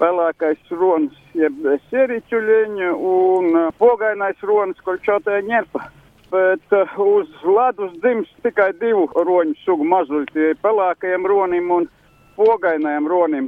pelēkais 0.03 0.75
ronis, 0.75 1.15
jeb 1.39 1.55
sērī 1.85 2.19
ķuļieņi 2.33 2.91
un 3.13 3.47
eh, 3.61 3.71
pogainais 3.79 4.43
ronis, 4.43 4.83
kolčātē 4.83 5.39
ņepa. 5.47 5.87
Bet 6.35 6.75
eh, 6.75 6.99
uz 6.99 7.31
ledus 7.47 7.95
dzimst 8.03 8.35
tikai 8.43 8.73
divu 8.83 9.07
roņu 9.15 9.55
sugu 9.63 9.87
mazuļi, 9.87 10.33
tie 10.35 10.51
pelēkajiem 10.67 11.31
ronim 11.31 11.71
un 11.79 11.87
pogainajiem 12.35 13.07
ronim. 13.07 13.47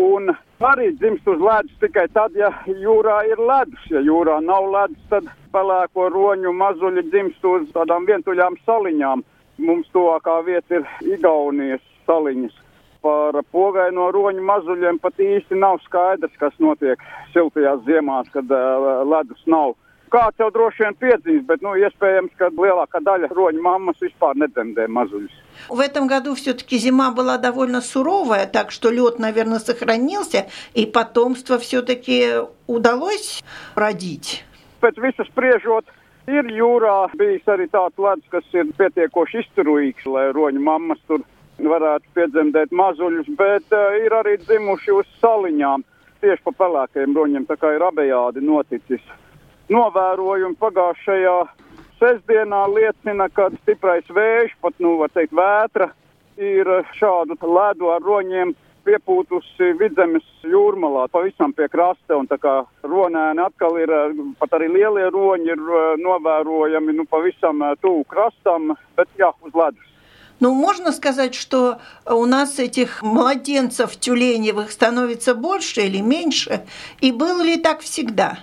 Un 0.00 0.32
arī 0.66 0.90
dzimst 0.98 1.28
uz 1.28 1.40
ledus 1.40 1.76
tikai 1.80 2.06
tad, 2.14 2.34
ja 2.36 2.50
jūrā 2.66 3.22
ir 3.30 3.40
ledus. 3.40 3.84
Ja 3.92 4.02
jūrā 4.04 4.40
nav 4.44 4.68
ledus, 4.72 5.02
tad 5.12 5.28
pelēko 5.54 6.08
roņu 6.12 6.52
mazuļi 6.56 7.06
dzimst 7.10 7.44
uz 7.44 7.68
tādām 7.74 8.08
vientuļām 8.08 8.58
saliņām. 8.66 9.24
Mums 9.60 9.88
tuvākā 9.94 10.40
vieta 10.46 10.80
ir 10.80 11.14
Igaunijas 11.16 11.84
saliņas. 12.08 12.56
Par 13.00 13.36
pogaino 13.52 14.10
roņu 14.12 14.42
mazuļiem 14.44 14.98
pat 15.00 15.20
īsti 15.20 15.56
nav 15.56 15.80
skaidrs, 15.86 16.36
kas 16.40 16.56
notiek 16.60 17.00
siltajās 17.32 17.80
ziemās, 17.86 18.28
kad 18.34 18.50
uh, 18.52 19.00
ledus 19.08 19.40
nav. 19.48 19.72
Kāds 20.13 20.37
jau 20.39 20.47
droši 20.53 20.83
vien 20.85 20.95
piedzīs, 21.01 21.41
bet 21.49 21.63
nu, 21.65 21.73
iespējams, 21.81 22.35
ka 22.39 22.51
lielākā 22.53 23.01
daļa 23.03 23.31
roņu 23.33 23.61
mammas 23.65 23.97
vispār 24.03 24.37
nedzemdē 24.37 24.85
mazuļus. 24.87 25.33
В 25.69 25.79
этом 25.79 26.07
году 26.07 26.35
все-таки 26.35 26.77
зима 26.77 27.11
была 27.11 27.37
довольно 27.37 27.81
суровая, 27.81 28.45
так 28.45 28.71
что 28.71 28.91
лед, 28.91 29.19
наверное, 29.19 29.59
сохранился, 29.59 30.47
и 30.73 30.85
потомство 30.85 31.57
все-таки 31.57 32.43
удалось 32.67 33.43
родить. 33.75 34.45
Pēc 34.81 35.01
visas 35.01 35.27
spriežot, 35.27 35.85
ir 36.27 36.45
jūrā 36.53 37.09
bijis 37.17 37.47
arī 37.47 37.67
tāds 37.67 37.97
ledus, 37.97 38.27
kas 38.29 38.45
ir 38.53 38.71
pietiekoši 38.77 39.41
izturīgs, 39.43 40.05
lai 40.05 40.29
roņu 40.35 40.61
mammas 40.61 41.01
tur 41.07 41.25
varētu 41.57 42.05
piedzemdēt 42.13 42.71
mazuļus, 42.71 43.27
bet 43.39 43.73
uh, 43.73 43.95
ir 44.05 44.13
arī 44.13 44.37
dzimuši 44.43 44.91
uz 44.91 45.11
saliņām 45.21 45.85
tieši 46.21 46.43
pa 46.43 46.51
pelēkajiem 46.63 47.15
roņiem, 47.15 47.45
tā 47.49 47.57
kā 47.59 47.75
ir 47.75 47.85
abejādi 47.85 48.43
noticis. 48.43 49.03
Novērojumi 49.71 50.59
pagājušajā 50.61 51.37
sestdienā 51.99 52.65
liecina, 52.69 53.29
ka 53.33 53.49
stiprais 53.61 54.05
vējš, 54.11 54.53
pat, 54.61 54.75
nu, 54.83 54.97
var 54.99 55.13
teikt, 55.15 55.33
vētra, 55.33 55.89
ir 56.37 56.69
šādu 56.99 57.37
ledu 57.39 57.89
ar 57.93 58.03
roņiem 58.03 58.53
piepūtusi 58.85 59.71
vidzemes 59.79 60.25
jūrmalā, 60.45 61.07
pavisam 61.09 61.53
pie 61.57 61.67
krasta, 61.71 62.17
un 62.19 62.29
tā 62.29 62.37
kā 62.41 62.53
ronēni 62.85 63.41
atkal 63.41 63.79
ir, 63.81 63.91
pat 64.39 64.53
arī 64.57 64.69
lielie 64.75 65.07
roņi 65.13 65.51
ir 65.55 65.63
eh, 65.79 65.87
novērojami, 66.03 66.93
nu, 66.99 67.07
pavisam 67.09 67.63
eh, 67.65 67.75
tuvu 67.81 68.05
krastam, 68.11 68.75
bet 68.97 69.09
jā, 69.19 69.33
uz 69.41 69.53
ledus. 69.57 69.91
Ну, 70.41 70.53
можно 70.53 70.91
сказать, 70.91 71.33
что 71.33 71.79
у 72.05 72.25
нас 72.25 72.59
этих 72.59 73.01
младенцев 73.01 73.95
тюленевых 73.95 74.69
становится 74.69 75.33
больше 75.33 75.83
или 75.83 76.01
меньше? 76.01 76.65
И 76.99 77.13
было 77.13 77.41
ли 77.41 77.55
так 77.55 77.79
всегда? 77.79 78.39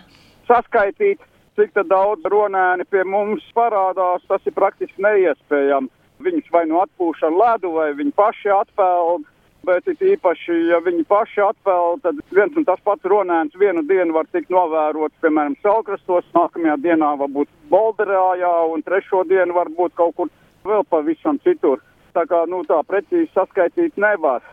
Saskaitīt 0.48 1.22
cik 1.58 1.74
daudz 1.89 2.25
ronēni 2.30 2.86
pie 2.92 3.01
mums 3.04 3.46
parādās, 3.58 4.25
tas 4.30 4.44
ir 4.46 4.54
praktiski 4.54 5.01
neiespējami. 5.01 5.89
Viņus 6.22 6.51
vai 6.54 6.66
nu 6.70 6.80
atpūš 6.82 7.24
ar 7.27 7.34
ledu, 7.34 7.74
vai 7.77 7.92
viņi 7.98 8.13
paši 8.18 8.54
atpeld. 8.54 9.25
Bet 9.68 9.88
it 9.89 10.00
īpaši, 10.00 10.54
ja 10.70 10.77
viņi 10.80 11.04
paši 11.10 11.42
atpeld, 11.44 12.04
tad 12.06 12.20
viens 12.32 12.56
un 12.56 12.63
tas 12.63 12.80
pats 12.86 13.10
ronēns 13.10 13.58
vienu 13.60 13.82
dienu 13.89 14.13
var 14.16 14.30
tikt 14.32 14.54
novērots, 14.54 15.18
piemēram, 15.20 15.58
Salkrastos, 15.66 16.30
nākamajā 16.38 16.77
dienā 16.86 17.10
varbūt 17.20 17.50
Bolderājā, 17.74 18.54
un 18.72 18.86
trešo 18.86 19.25
dienu 19.27 19.58
varbūt 19.58 19.98
kaut 19.98 20.16
kur 20.16 20.32
vēl 20.63 20.86
pavisam 20.88 21.42
citur. 21.44 21.82
Tā 22.16 22.24
kā, 22.30 22.46
nu, 22.48 22.62
tā 22.70 22.80
precīzi 22.88 23.27
saskaitīt 23.34 23.98
nevar. 24.00 24.46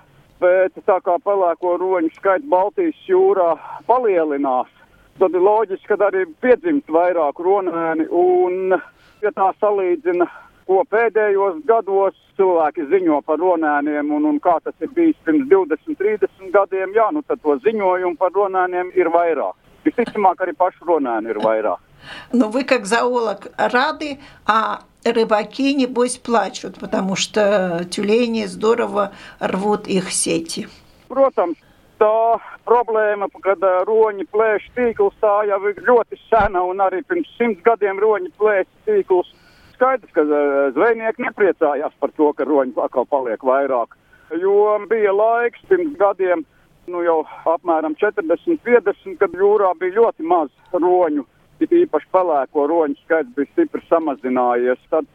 Bet 0.43 0.75
tā 0.89 0.99
kā 1.05 1.15
pelēko 1.23 1.77
roņu 1.79 2.11
skaits 2.17 2.49
Baltijas 2.51 2.99
jūrā 3.07 3.53
palielinās, 3.87 4.73
tad 5.20 5.36
ir 5.36 5.44
loģiski, 5.44 5.88
ka 5.90 5.98
arī 6.10 6.26
piedzimst 6.44 6.92
vairāk 6.94 7.42
ronēni. 7.44 8.08
Un, 8.12 8.76
ja 9.24 9.32
tā 9.36 9.52
salīdzina, 9.60 10.28
ko 10.70 10.84
pēdējos 10.90 11.64
gados 11.68 12.18
cilvēki 12.40 12.88
ziņo 12.92 13.20
par 13.28 13.42
ronēniem 13.42 14.12
un, 14.16 14.28
un 14.30 14.40
kā 14.44 14.60
tas 14.64 14.76
ir 14.80 14.92
bijis 14.96 15.18
pirms 15.26 15.50
20, 15.52 15.98
30 16.00 16.54
gadiem, 16.56 16.94
jā, 16.96 17.10
nu 17.16 17.24
tad 17.28 17.42
to 17.44 17.58
ziņojumu 17.66 18.20
par 18.22 18.32
ронēniem 18.36 18.94
ir 18.96 19.12
vairāk. 19.14 19.58
Visticamāk, 19.86 20.44
arī 20.44 20.56
pašu 20.60 20.88
ронēni 20.88 21.34
ir 21.34 21.42
vairāk. 21.44 21.84
Но 22.32 22.48
вы 22.50 22.64
как 22.64 22.86
зоолог 22.86 23.48
рады, 23.58 24.20
а 24.46 24.84
рыбаки, 25.04 25.74
небось, 25.74 26.18
плачут, 26.18 26.80
потому 26.80 27.18
что 27.18 27.86
тюлени 27.92 28.46
здорово 28.46 29.12
рвут 29.40 29.88
их 29.88 30.12
сети. 30.12 30.70
Protams, 31.10 31.58
tā 32.01 32.39
problēma, 32.69 33.29
kad 33.45 33.63
roņi 33.89 34.27
plēš 34.33 34.69
tīkls, 34.77 35.17
tā 35.23 35.35
jau 35.49 35.61
ir 35.71 35.81
ļoti 35.87 36.19
sena 36.29 36.63
un 36.67 36.83
arī 36.85 37.03
pirms 37.09 37.31
simts 37.39 37.65
gadiem 37.67 38.01
roņi 38.03 38.33
plēš 38.39 38.69
tīkls. 38.87 39.31
Skaidrs, 39.75 40.13
ka 40.15 40.23
zvejnieki 40.77 41.25
nepriecājās 41.27 41.95
par 42.01 42.13
to, 42.17 42.31
ka 42.33 42.47
roņi 42.47 42.77
atkal 42.85 43.07
paliek 43.11 43.43
vairāk. 43.43 43.97
Jo 44.41 44.79
bija 44.91 45.13
laiks 45.13 45.65
pirms 45.69 45.97
gadiem, 45.99 46.45
nu 46.91 47.03
jau 47.05 47.23
apmēram 47.49 47.97
40, 48.01 48.61
50, 48.65 49.19
kad 49.21 49.35
jūrā 49.35 49.73
bija 49.81 50.01
ļoti 50.01 50.27
maz 50.29 50.53
roņu. 50.73 51.27
It 51.63 51.73
īpaši 51.73 52.11
pelēko 52.13 52.67
roņu 52.71 52.99
skaits 53.05 53.35
bija 53.37 53.51
stipri 53.53 53.83
samazinājies. 53.89 54.81
Tad, 54.91 55.07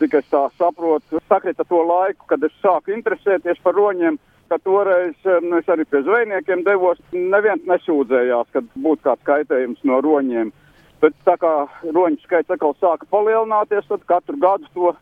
cik 0.00 0.18
es 0.18 0.26
tā 0.32 0.42
saprotu, 0.58 1.20
sakrita 1.28 1.64
to 1.64 1.80
laiku, 1.88 2.26
kad 2.28 2.42
es 2.44 2.56
sāku 2.62 2.92
interesēties 2.96 3.62
par 3.64 3.76
roņiem 3.78 4.18
ka 4.48 4.58
toreiz 4.64 5.14
es 5.24 5.72
arī 5.72 5.84
pie 5.90 6.02
zvejniekiem 6.06 6.62
devos, 6.66 7.00
neviens 7.12 7.64
nesūdzējās, 7.68 8.52
ka 8.52 8.62
būtu 8.74 9.02
kāds 9.08 9.26
kaitējums 9.26 9.82
no 9.84 10.00
roņiem. 10.04 10.52
Bet 11.00 11.12
tā 11.28 11.34
kā 11.36 11.50
roņu 11.82 12.22
skaits 12.24 12.50
atkal 12.50 12.72
sāka 12.80 13.04
palielināties, 13.12 13.84
tad 13.88 14.06
katru 14.08 14.38
gadu 14.40 14.64
to 14.72 14.94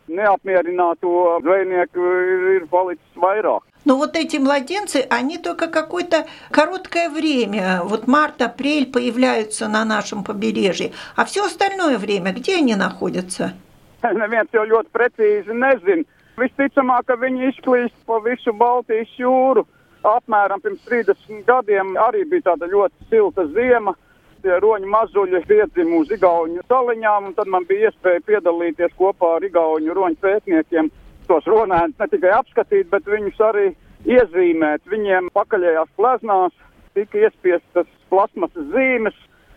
ir, 1.95 2.49
ir 2.57 2.67
palicis 2.67 3.15
vairāk. 3.15 3.63
Но 3.85 3.97
вот 3.97 4.15
эти 4.17 4.37
младенцы, 4.37 5.05
они 5.11 5.37
только 5.37 5.67
какое-то 5.67 6.25
короткое 6.49 7.07
время, 7.07 7.81
вот 7.83 8.07
март-апрель 8.07 8.87
появляются 8.91 9.67
на 9.67 9.85
нашем 9.85 10.23
побережье, 10.23 10.91
а 11.15 11.23
все 11.23 11.45
остальное 11.45 11.99
время, 11.99 12.33
где 12.33 12.57
они 12.57 12.75
находятся? 12.75 13.53
Neviens 14.13 14.51
jau 14.53 14.65
ļoti 14.69 14.91
precīzi 14.93 15.53
nezina. 15.53 16.03
Visticamāk, 16.35 17.05
ka 17.07 17.15
viņi 17.19 17.49
izklīst 17.51 17.95
pa 18.07 18.19
visu 18.23 18.51
Baltijas 18.59 19.11
jūru. 19.19 19.63
Apmēram 20.05 20.61
pirms 20.61 20.83
30 20.89 21.45
gadiem 21.47 21.95
arī 21.97 22.25
bija 22.29 22.51
tāda 22.51 22.67
ļoti 22.69 23.07
silta 23.09 23.45
ziema. 23.55 23.95
Tie 24.43 24.57
roņu 24.61 24.89
mazuļi 24.91 25.41
piedzima 25.47 26.01
uz 26.03 26.11
Igauņu 26.13 26.65
saliņām, 26.69 27.31
un 27.31 27.37
tad 27.37 27.49
man 27.49 27.63
bija 27.65 27.89
iespēja 27.89 28.21
piedalīties 28.27 28.93
kopā 28.99 29.31
ar 29.37 29.47
Igauņu 29.47 29.95
roņu 29.97 30.19
pētniekiem. 30.21 30.91
Tos 31.25 31.47
ronēnus 31.49 31.97
ne 31.97 32.07
tikai 32.11 32.35
apskatīt, 32.35 32.91
bet 32.91 33.07
viņus 33.09 33.41
arī 33.47 33.71
iezīmēt. 34.05 34.83
Viņiem 34.91 35.31
pakaļējās 35.33 35.95
pleznās 35.97 36.53
tika 36.93 37.23
iespiestas 37.23 37.89
plasmasas 38.11 38.67
zīmes, 38.75 39.15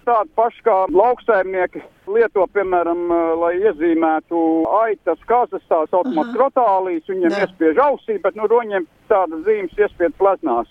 tādu 0.08 0.32
pašu 0.38 0.64
kā 0.64 0.76
lauksaimnieki 0.92 1.82
lieto, 2.08 2.46
piemēram, 2.54 3.04
lai 3.42 3.52
iezīmētu 3.60 4.40
aitas 4.80 5.20
kazas, 5.28 5.62
tā 5.68 5.82
saucamās 5.90 6.32
krotālīs, 6.36 7.06
viņiem 7.10 7.34
Jā. 7.34 7.44
iespiež 7.44 7.80
ausī, 7.84 8.18
bet 8.22 8.38
nu 8.38 8.48
roņiem 8.48 8.88
tādas 9.12 9.44
zīmes 9.46 9.76
iespied 9.78 10.16
pleznās. 10.20 10.70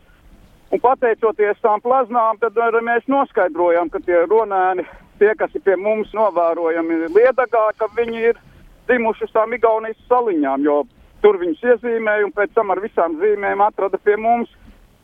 Un 0.74 0.82
pateicoties 0.84 1.62
tām 1.64 1.80
pleznām, 1.84 2.42
tad 2.42 2.58
mēs 2.84 3.06
noskaidrojām, 3.08 3.92
ka 3.94 4.02
tie 4.04 4.26
ronēni, 4.28 4.84
tie, 5.22 5.32
kas 5.40 5.54
ir 5.56 5.64
pie 5.64 5.78
mums 5.80 6.12
novērojami 6.18 7.06
liedagā, 7.16 7.70
ka 7.78 7.88
viņi 7.96 8.24
ir 8.32 8.42
dzimuši 8.90 9.28
uz 9.28 9.36
tām 9.36 9.54
Igaunijas 9.56 10.00
saliņām, 10.10 10.66
jo 10.68 10.82
tur 11.24 11.40
viņus 11.42 11.64
iezīmēja 11.72 12.28
un 12.28 12.34
pēc 12.36 12.54
tam 12.58 12.74
ar 12.74 12.82
visām 12.84 13.16
zīmēm 13.22 13.64
atrada 13.64 14.00
pie 14.04 14.18
mums. 14.20 14.52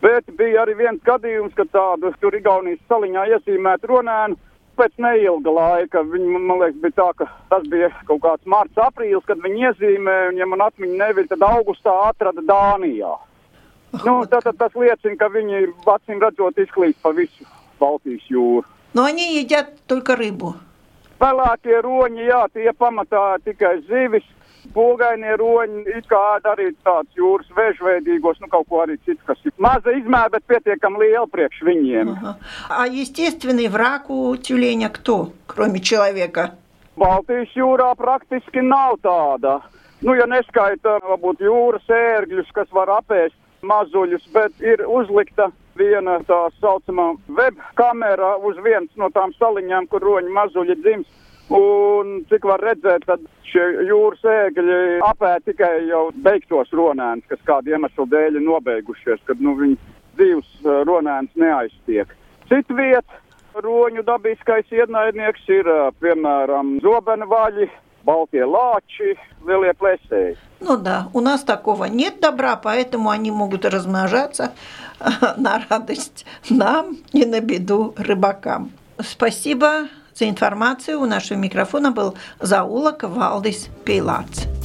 Bet 0.02 0.28
bija 0.38 0.62
arī 0.62 0.76
viens 0.78 1.00
gadījums, 1.02 1.54
kad 1.58 1.73
tādu 1.75 2.12
tur 2.23 2.37
Igaunijas 2.38 2.78
saliņā 2.90 3.25
iezīmētu 3.35 3.90
ronēnu 3.90 4.38
pēc 4.78 4.94
neilga 5.02 5.54
laika. 5.54 6.04
Viņi, 6.06 6.38
man 6.38 6.61
liekas, 6.62 6.78
bija 6.85 6.97
tā, 7.00 7.08
ka 7.18 7.26
tas 7.50 7.66
bija 7.70 7.90
kaut 8.06 8.23
kāds 8.23 8.47
mārts, 8.47 8.78
aprīlis, 8.78 9.26
kad 9.26 9.42
viņi 9.42 9.66
iezīmēja, 9.70 10.28
un 10.30 10.38
ja 10.38 10.47
man 10.47 10.62
atmiņa 10.68 11.00
neviļ, 11.02 11.26
tad 11.32 11.42
augustā 11.49 11.97
atrada 12.06 12.44
Dānijā. 12.47 13.16
Nu, 14.04 14.20
tātad 14.30 14.58
tas 14.61 14.75
liecina, 14.76 15.16
ka 15.18 15.30
viņi 15.32 15.64
acīm 15.88 16.23
redzot 16.23 16.58
izklīst 16.62 17.00
pa 17.02 17.14
visu 17.16 17.49
Baltijas 17.80 18.26
jūru. 18.30 18.66
Но 18.94 19.04
они 19.04 19.38
едят 19.38 19.87
только 19.87 20.16
рыбу. 20.16 20.54
Vēlākie 21.20 21.80
roņi, 21.82 22.25
jā, 22.30 22.47
tie 22.54 22.73
pamatā 22.73 23.38
tikai 23.44 23.80
zivis. 23.88 24.25
Pogainie 24.75 25.32
roņi, 25.40 25.85
it 25.97 26.06
kā 26.11 26.18
ēd 26.37 26.47
arī 26.50 26.68
tāds 26.85 27.16
jūras 27.16 27.49
vēžveidīgos, 27.56 28.40
nu 28.42 28.50
kaut 28.52 28.68
ko 28.68 28.82
arī 28.85 28.99
citu, 29.06 29.20
kas 29.26 29.40
ir 29.49 29.54
maza 29.56 29.94
izmēra, 29.97 30.28
bet 30.35 30.44
pietiekami 30.50 31.00
liela 31.04 31.25
priekš 31.26 31.62
viņiem. 31.64 32.12
Ага. 32.12 32.37
А 32.68 32.87
естественный 32.87 33.68
враг 33.68 34.11
у 34.11 34.37
тюленя 34.37 34.90
кто, 34.90 35.32
кроме 35.47 35.80
человека? 35.80 36.52
Baltijas 36.99 37.50
jūrā 37.54 37.94
praktiski 37.97 38.61
nav 38.61 38.99
tāda. 39.02 39.61
Nu, 40.02 40.14
ja 40.14 40.26
neskaita 40.30 40.99
varbūt 41.02 41.40
jūras 41.42 41.87
ērgļus, 41.90 42.50
kas 42.54 42.69
var 42.75 42.91
apēst 43.00 43.38
mazuļus, 43.67 44.26
bet 44.34 44.60
ir 44.62 44.84
uzlikta 44.86 45.49
viena 45.78 46.19
tā 46.26 46.41
saucamā 46.58 47.12
webkamera 47.38 48.36
uz 48.47 48.58
vienas 48.64 48.91
no 49.00 49.10
tām 49.14 49.32
saliņām, 49.38 49.88
kur 49.91 50.02
roņi 50.02 50.34
mazuļi 50.34 50.78
dzims. 50.82 51.08
Un 51.49 52.19
cik 52.28 52.45
var 52.45 52.60
redzēt, 52.60 53.06
tad 53.08 53.23
šie 53.49 53.62
jūras 53.88 54.25
ēgļi 54.28 54.99
apēd 55.06 55.47
tikai 55.49 55.86
jau 55.88 56.08
beigtos 56.12 56.69
ronēnus, 56.76 57.25
kas 57.30 57.41
kādu 57.49 57.73
iemeslu 57.73 58.04
dēļ 58.12 58.36
ir 58.36 58.45
nobeigušies, 58.45 59.23
kad 59.25 59.41
nu, 59.41 59.54
viņi 59.56 59.78
dzīves 60.19 60.50
eh, 60.60 60.82
ronēns 60.88 61.32
neaiztiek. 61.41 62.12
Citu 62.50 62.76
vietu 62.76 63.64
roņu 63.64 64.04
dabiskais 64.04 64.69
ienaidnieks 64.76 65.49
ir 65.54 65.73
eh, 65.73 65.84
piemēram 66.04 66.76
zobenu 66.84 67.28
vaļi, 67.32 67.71
baltie 68.04 68.45
lāči, 68.45 69.17
lielie 69.49 69.73
plēsēji. 69.80 70.36
Ну 70.60 70.76
да, 70.76 71.08
у 71.14 71.21
нас 71.21 71.45
такого 71.45 71.84
нет 71.84 72.21
добра, 72.21 72.56
поэтому 72.56 73.08
они 73.08 73.30
могут 73.30 73.64
размножаться 73.64 74.52
на 75.38 75.62
радость 75.71 76.26
нам 76.50 76.99
и 77.12 77.25
на 77.25 77.41
беду 77.41 77.95
рыбакам. 77.97 78.73
Спасибо 79.00 79.88
За 80.15 80.29
информацию. 80.29 80.99
У 80.99 81.05
нашего 81.05 81.37
микрофона 81.37 81.91
был 81.91 82.15
зоолог 82.39 83.03
Валдис 83.03 83.67
Пейлац. 83.85 84.62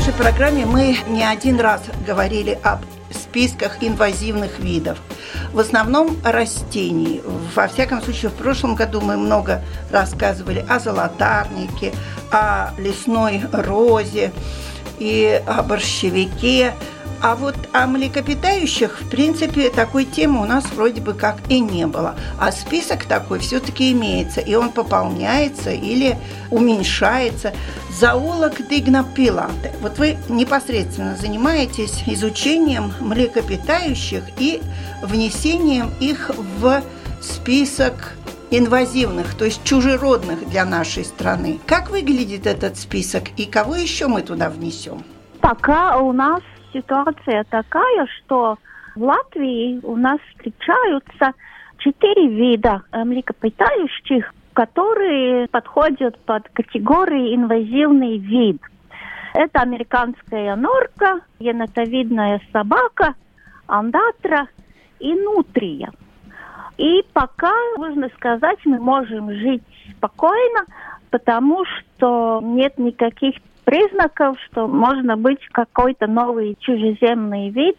Нашей 0.00 0.14
программе 0.14 0.64
мы 0.64 0.96
не 1.08 1.22
один 1.22 1.60
раз 1.60 1.82
говорили 2.06 2.58
об 2.62 2.80
списках 3.10 3.82
инвазивных 3.82 4.58
видов. 4.58 4.96
В 5.52 5.58
основном 5.58 6.16
растений. 6.24 7.20
Во 7.54 7.68
всяком 7.68 8.00
случае, 8.00 8.30
в 8.30 8.34
прошлом 8.34 8.76
году 8.76 9.02
мы 9.02 9.18
много 9.18 9.62
рассказывали 9.90 10.64
о 10.66 10.78
золотарнике, 10.78 11.92
о 12.32 12.70
лесной 12.78 13.42
розе 13.52 14.32
и 14.98 15.42
о 15.46 15.62
борщевике. 15.62 16.72
А 17.22 17.36
вот 17.36 17.54
о 17.74 17.86
млекопитающих, 17.86 19.02
в 19.02 19.10
принципе, 19.10 19.68
такой 19.68 20.06
темы 20.06 20.40
у 20.40 20.46
нас 20.46 20.64
вроде 20.72 21.02
бы 21.02 21.12
как 21.12 21.36
и 21.50 21.60
не 21.60 21.86
было. 21.86 22.14
А 22.38 22.50
список 22.50 23.04
такой 23.04 23.40
все-таки 23.40 23.92
имеется, 23.92 24.40
и 24.40 24.54
он 24.54 24.70
пополняется 24.70 25.70
или 25.70 26.16
уменьшается. 26.50 27.52
Зоолог 27.90 28.66
Дигна 28.68 29.04
Пилате. 29.04 29.74
Вот 29.82 29.98
вы 29.98 30.16
непосредственно 30.30 31.14
занимаетесь 31.14 32.04
изучением 32.06 32.92
млекопитающих 33.00 34.22
и 34.38 34.62
внесением 35.02 35.90
их 36.00 36.30
в 36.58 36.82
список 37.20 38.14
инвазивных, 38.50 39.34
то 39.34 39.44
есть 39.44 39.62
чужеродных 39.62 40.48
для 40.48 40.64
нашей 40.64 41.04
страны. 41.04 41.60
Как 41.66 41.90
выглядит 41.90 42.46
этот 42.46 42.78
список 42.78 43.24
и 43.36 43.44
кого 43.44 43.76
еще 43.76 44.06
мы 44.06 44.22
туда 44.22 44.48
внесем? 44.48 45.04
Пока 45.40 45.98
у 45.98 46.12
нас 46.12 46.42
ситуация 46.72 47.44
такая, 47.44 48.06
что 48.18 48.56
в 48.94 49.02
Латвии 49.02 49.80
у 49.82 49.96
нас 49.96 50.18
встречаются 50.30 51.32
четыре 51.78 52.28
вида 52.28 52.82
млекопитающих, 52.92 54.34
которые 54.52 55.48
подходят 55.48 56.18
под 56.24 56.48
категории 56.50 57.34
инвазивный 57.34 58.18
вид. 58.18 58.60
Это 59.32 59.60
американская 59.60 60.56
норка, 60.56 61.20
енотовидная 61.38 62.40
собака, 62.52 63.14
андатра 63.66 64.48
и 64.98 65.14
нутрия. 65.14 65.90
И 66.76 67.04
пока, 67.12 67.52
можно 67.76 68.08
сказать, 68.16 68.58
мы 68.64 68.78
можем 68.78 69.30
жить 69.30 69.62
спокойно, 69.96 70.64
потому 71.10 71.64
что 71.64 72.40
нет 72.42 72.76
никаких 72.78 73.36
признаков, 73.64 74.36
что 74.46 74.66
можно 74.66 75.16
быть 75.16 75.40
какой-то 75.52 76.06
новый 76.06 76.56
чужеземный 76.60 77.50
вид, 77.50 77.76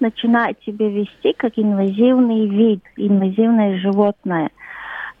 начинает 0.00 0.58
себя 0.64 0.88
вести 0.88 1.32
как 1.36 1.52
инвазивный 1.56 2.46
вид, 2.46 2.82
инвазивное 2.96 3.78
животное. 3.78 4.50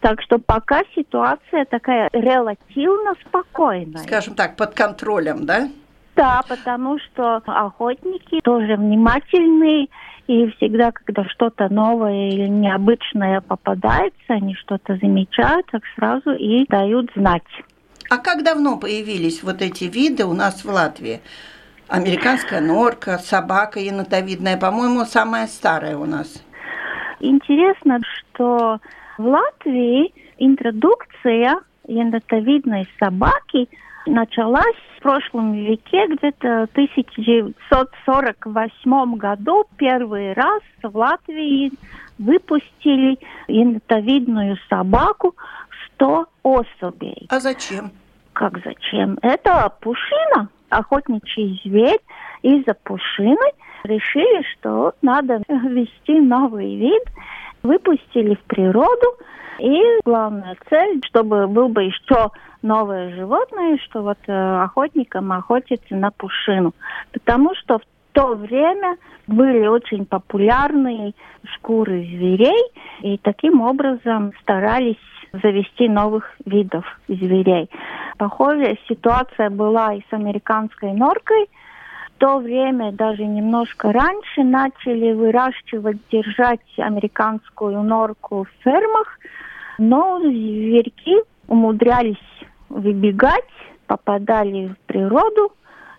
Так 0.00 0.20
что 0.22 0.38
пока 0.38 0.82
ситуация 0.96 1.64
такая 1.64 2.08
релативно 2.12 3.14
спокойная. 3.24 4.02
Скажем 4.02 4.34
так, 4.34 4.56
под 4.56 4.74
контролем, 4.74 5.46
да? 5.46 5.68
Да, 6.16 6.42
потому 6.48 6.98
что 6.98 7.36
охотники 7.46 8.40
тоже 8.42 8.76
внимательные, 8.76 9.86
и 10.26 10.46
всегда, 10.56 10.92
когда 10.92 11.24
что-то 11.24 11.68
новое 11.72 12.28
или 12.28 12.48
необычное 12.48 13.40
попадается, 13.40 14.14
они 14.28 14.54
что-то 14.54 14.96
замечают, 14.96 15.66
так 15.70 15.82
сразу 15.96 16.32
и 16.32 16.66
дают 16.68 17.10
знать. 17.16 17.42
А 18.12 18.18
как 18.18 18.44
давно 18.44 18.76
появились 18.76 19.42
вот 19.42 19.62
эти 19.62 19.84
виды 19.84 20.26
у 20.26 20.34
нас 20.34 20.66
в 20.66 20.68
Латвии? 20.68 21.22
Американская 21.88 22.60
норка, 22.60 23.16
собака 23.16 23.80
енотовидная, 23.80 24.58
по-моему, 24.58 25.06
самая 25.06 25.46
старая 25.46 25.96
у 25.96 26.04
нас. 26.04 26.44
Интересно, 27.20 28.00
что 28.02 28.80
в 29.16 29.24
Латвии 29.24 30.12
интродукция 30.36 31.60
енотовидной 31.88 32.86
собаки 33.00 33.70
началась 34.04 34.76
в 34.98 35.00
прошлом 35.00 35.54
веке, 35.54 36.06
где-то 36.08 36.66
в 36.66 36.72
1948 36.72 39.14
году 39.14 39.64
первый 39.78 40.34
раз 40.34 40.60
в 40.82 40.94
Латвии 40.94 41.72
выпустили 42.18 43.18
енотовидную 43.48 44.58
собаку 44.68 45.34
100 45.94 46.26
особей. 46.42 47.26
А 47.30 47.40
зачем? 47.40 47.90
Как 48.32 48.58
зачем? 48.64 49.18
Это 49.22 49.72
пушина, 49.80 50.48
охотничий 50.70 51.60
зверь. 51.64 52.00
Из-за 52.42 52.74
пушины 52.82 53.52
решили, 53.84 54.42
что 54.52 54.94
надо 55.02 55.42
ввести 55.48 56.18
новый 56.20 56.76
вид, 56.76 57.02
выпустили 57.62 58.34
в 58.34 58.42
природу. 58.44 59.16
И 59.58 59.80
главная 60.04 60.56
цель, 60.68 61.00
чтобы 61.06 61.46
был 61.46 61.68
бы 61.68 61.84
еще 61.84 62.30
новое 62.62 63.14
животное, 63.14 63.78
что 63.84 64.02
вот 64.02 64.18
э, 64.26 64.62
охотникам 64.62 65.30
охотиться 65.32 65.94
на 65.94 66.10
пушину. 66.10 66.72
Потому 67.12 67.54
что 67.54 67.78
в 67.78 67.82
то 68.12 68.34
время 68.34 68.96
были 69.26 69.66
очень 69.66 70.06
популярные 70.06 71.12
шкуры 71.54 72.02
зверей, 72.02 72.62
и 73.02 73.18
таким 73.18 73.60
образом 73.60 74.32
старались 74.40 74.96
завести 75.32 75.88
новых 75.88 76.30
видов 76.44 76.84
зверей. 77.08 77.70
Похожая 78.18 78.76
ситуация 78.88 79.50
была 79.50 79.94
и 79.94 80.02
с 80.08 80.12
американской 80.12 80.92
норкой. 80.92 81.48
В 82.16 82.18
то 82.18 82.38
время, 82.38 82.92
даже 82.92 83.24
немножко 83.24 83.92
раньше, 83.92 84.44
начали 84.44 85.12
выращивать, 85.12 85.98
держать 86.10 86.60
американскую 86.76 87.82
норку 87.82 88.44
в 88.44 88.62
фермах, 88.62 89.18
но 89.78 90.20
зверьки 90.20 91.16
умудрялись 91.48 92.16
выбегать, 92.68 93.44
попадали 93.86 94.68
в 94.68 94.78
природу, 94.86 95.52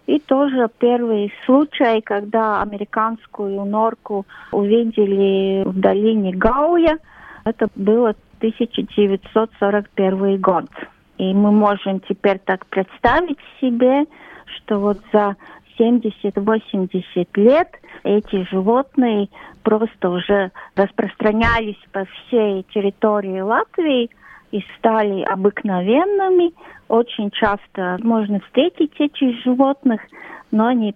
и 0.06 0.19
тоже 0.19 0.69
первый 0.80 1.34
случай, 1.46 2.02
когда 2.02 2.62
американскую 2.62 3.63
норку 3.65 4.26
увидели 4.52 5.63
в 5.65 5.80
долине 5.80 6.34
Гауя, 6.34 6.98
это 7.46 7.67
было 7.76 8.15
1941 8.44 10.42
год. 10.42 10.66
И 11.18 11.34
мы 11.34 11.52
можем 11.52 12.02
теперь 12.02 12.40
так 12.40 12.66
представить 12.66 13.40
себе, 13.62 14.04
что 14.58 14.80
вот 14.80 15.00
за 15.14 15.38
70-80 15.80 17.28
лет 17.36 17.70
эти 18.04 18.46
животные 18.50 19.30
просто 19.64 20.10
уже 20.10 20.52
распространялись 20.76 21.80
по 21.94 22.04
всей 22.06 22.64
территории 22.74 23.40
Латвии 23.40 24.10
и 24.52 24.62
стали 24.78 25.22
обыкновенными. 25.24 26.52
Очень 26.90 27.32
часто 27.32 27.98
можно 28.04 28.42
встретить 28.42 28.92
этих 29.00 29.42
животных, 29.44 30.02
но 30.52 30.68
они 30.68 30.92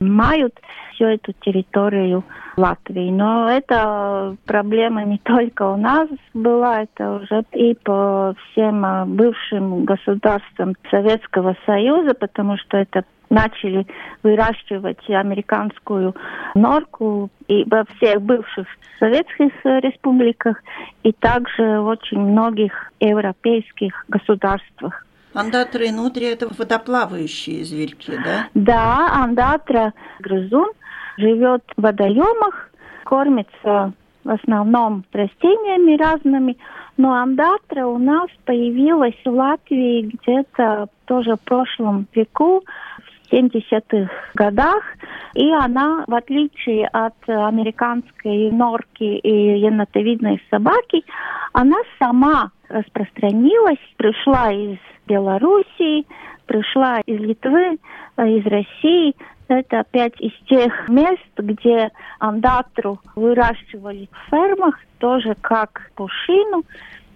перемают 0.00 0.54
всю 0.94 1.04
эту 1.04 1.32
территорию 1.44 2.24
Латвии. 2.56 3.10
Но 3.10 3.48
это 3.48 4.36
проблема 4.46 5.04
не 5.04 5.18
только 5.18 5.70
у 5.70 5.76
нас 5.76 6.08
была, 6.34 6.82
это 6.82 7.12
уже 7.16 7.44
и 7.52 7.74
по 7.74 8.34
всем 8.52 8.84
а, 8.84 9.04
бывшим 9.04 9.84
государствам 9.84 10.74
Советского 10.90 11.56
Союза, 11.66 12.14
потому 12.14 12.56
что 12.56 12.78
это 12.78 13.04
начали 13.28 13.86
выращивать 14.24 15.08
американскую 15.08 16.16
норку 16.54 17.30
и 17.46 17.64
во 17.70 17.84
всех 17.84 18.22
бывших 18.22 18.66
советских 18.98 19.52
республиках, 19.64 20.60
и 21.04 21.12
также 21.12 21.80
в 21.80 21.86
очень 21.86 22.18
многих 22.18 22.92
европейских 22.98 24.04
государствах. 24.08 25.06
Андатра 25.34 25.84
и 25.84 25.90
нутри– 25.90 26.26
это 26.26 26.48
водоплавающие 26.48 27.64
зверьки, 27.64 28.12
да? 28.24 28.48
Да, 28.54 29.10
андатра– 29.22 29.92
грызун, 30.20 30.70
живет 31.16 31.62
в 31.76 31.82
водоемах, 31.82 32.70
кормится 33.04 33.92
в 34.24 34.30
основном 34.30 35.04
растениями 35.12 35.96
разными, 35.96 36.56
но 36.96 37.14
андатра 37.14 37.86
у 37.86 37.98
нас 37.98 38.28
появилась 38.44 39.14
в 39.24 39.30
Латвии 39.30 40.10
где-то 40.12 40.88
тоже 41.06 41.36
в 41.36 41.40
прошлом 41.40 42.06
веку, 42.14 42.62
в 42.98 43.32
70-х 43.32 44.10
годах, 44.34 44.82
и 45.34 45.50
она, 45.52 46.04
в 46.06 46.14
отличие 46.14 46.88
от 46.88 47.14
американской 47.26 48.50
норки 48.50 49.04
и 49.04 49.60
енотовидной 49.60 50.42
собаки, 50.50 51.04
она 51.52 51.76
сама 51.98 52.50
распространилась, 52.70 53.78
пришла 53.96 54.52
из 54.52 54.78
Белоруссии, 55.06 56.06
пришла 56.46 57.00
из 57.00 57.20
Литвы, 57.20 57.78
из 58.16 58.46
России, 58.46 59.14
это 59.50 59.80
опять 59.80 60.14
из 60.20 60.32
тех 60.46 60.88
мест, 60.88 61.20
где 61.36 61.90
андатру 62.20 63.00
выращивали 63.16 64.08
в 64.12 64.30
фермах, 64.30 64.78
тоже 64.98 65.34
как 65.40 65.90
пушину. 65.96 66.62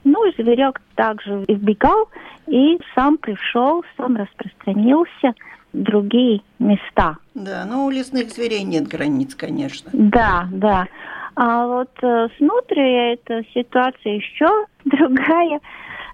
Ну, 0.02 0.18
зверек 0.36 0.80
также 0.96 1.44
избегал 1.46 2.08
и 2.48 2.78
сам 2.94 3.18
пришел, 3.18 3.84
сам 3.96 4.16
распространился 4.16 5.34
в 5.72 5.82
другие 5.82 6.42
места. 6.58 7.16
Да, 7.34 7.64
но 7.64 7.86
у 7.86 7.90
лесных 7.90 8.30
зверей 8.30 8.64
нет 8.64 8.88
границ, 8.88 9.34
конечно. 9.34 9.90
Да, 9.92 10.48
да. 10.50 10.86
А 11.36 11.66
вот 11.66 11.90
э, 12.02 12.28
с 12.36 12.40
нутрией 12.40 13.14
эта 13.14 13.42
ситуация 13.52 14.14
еще 14.14 14.48
другая. 14.84 15.60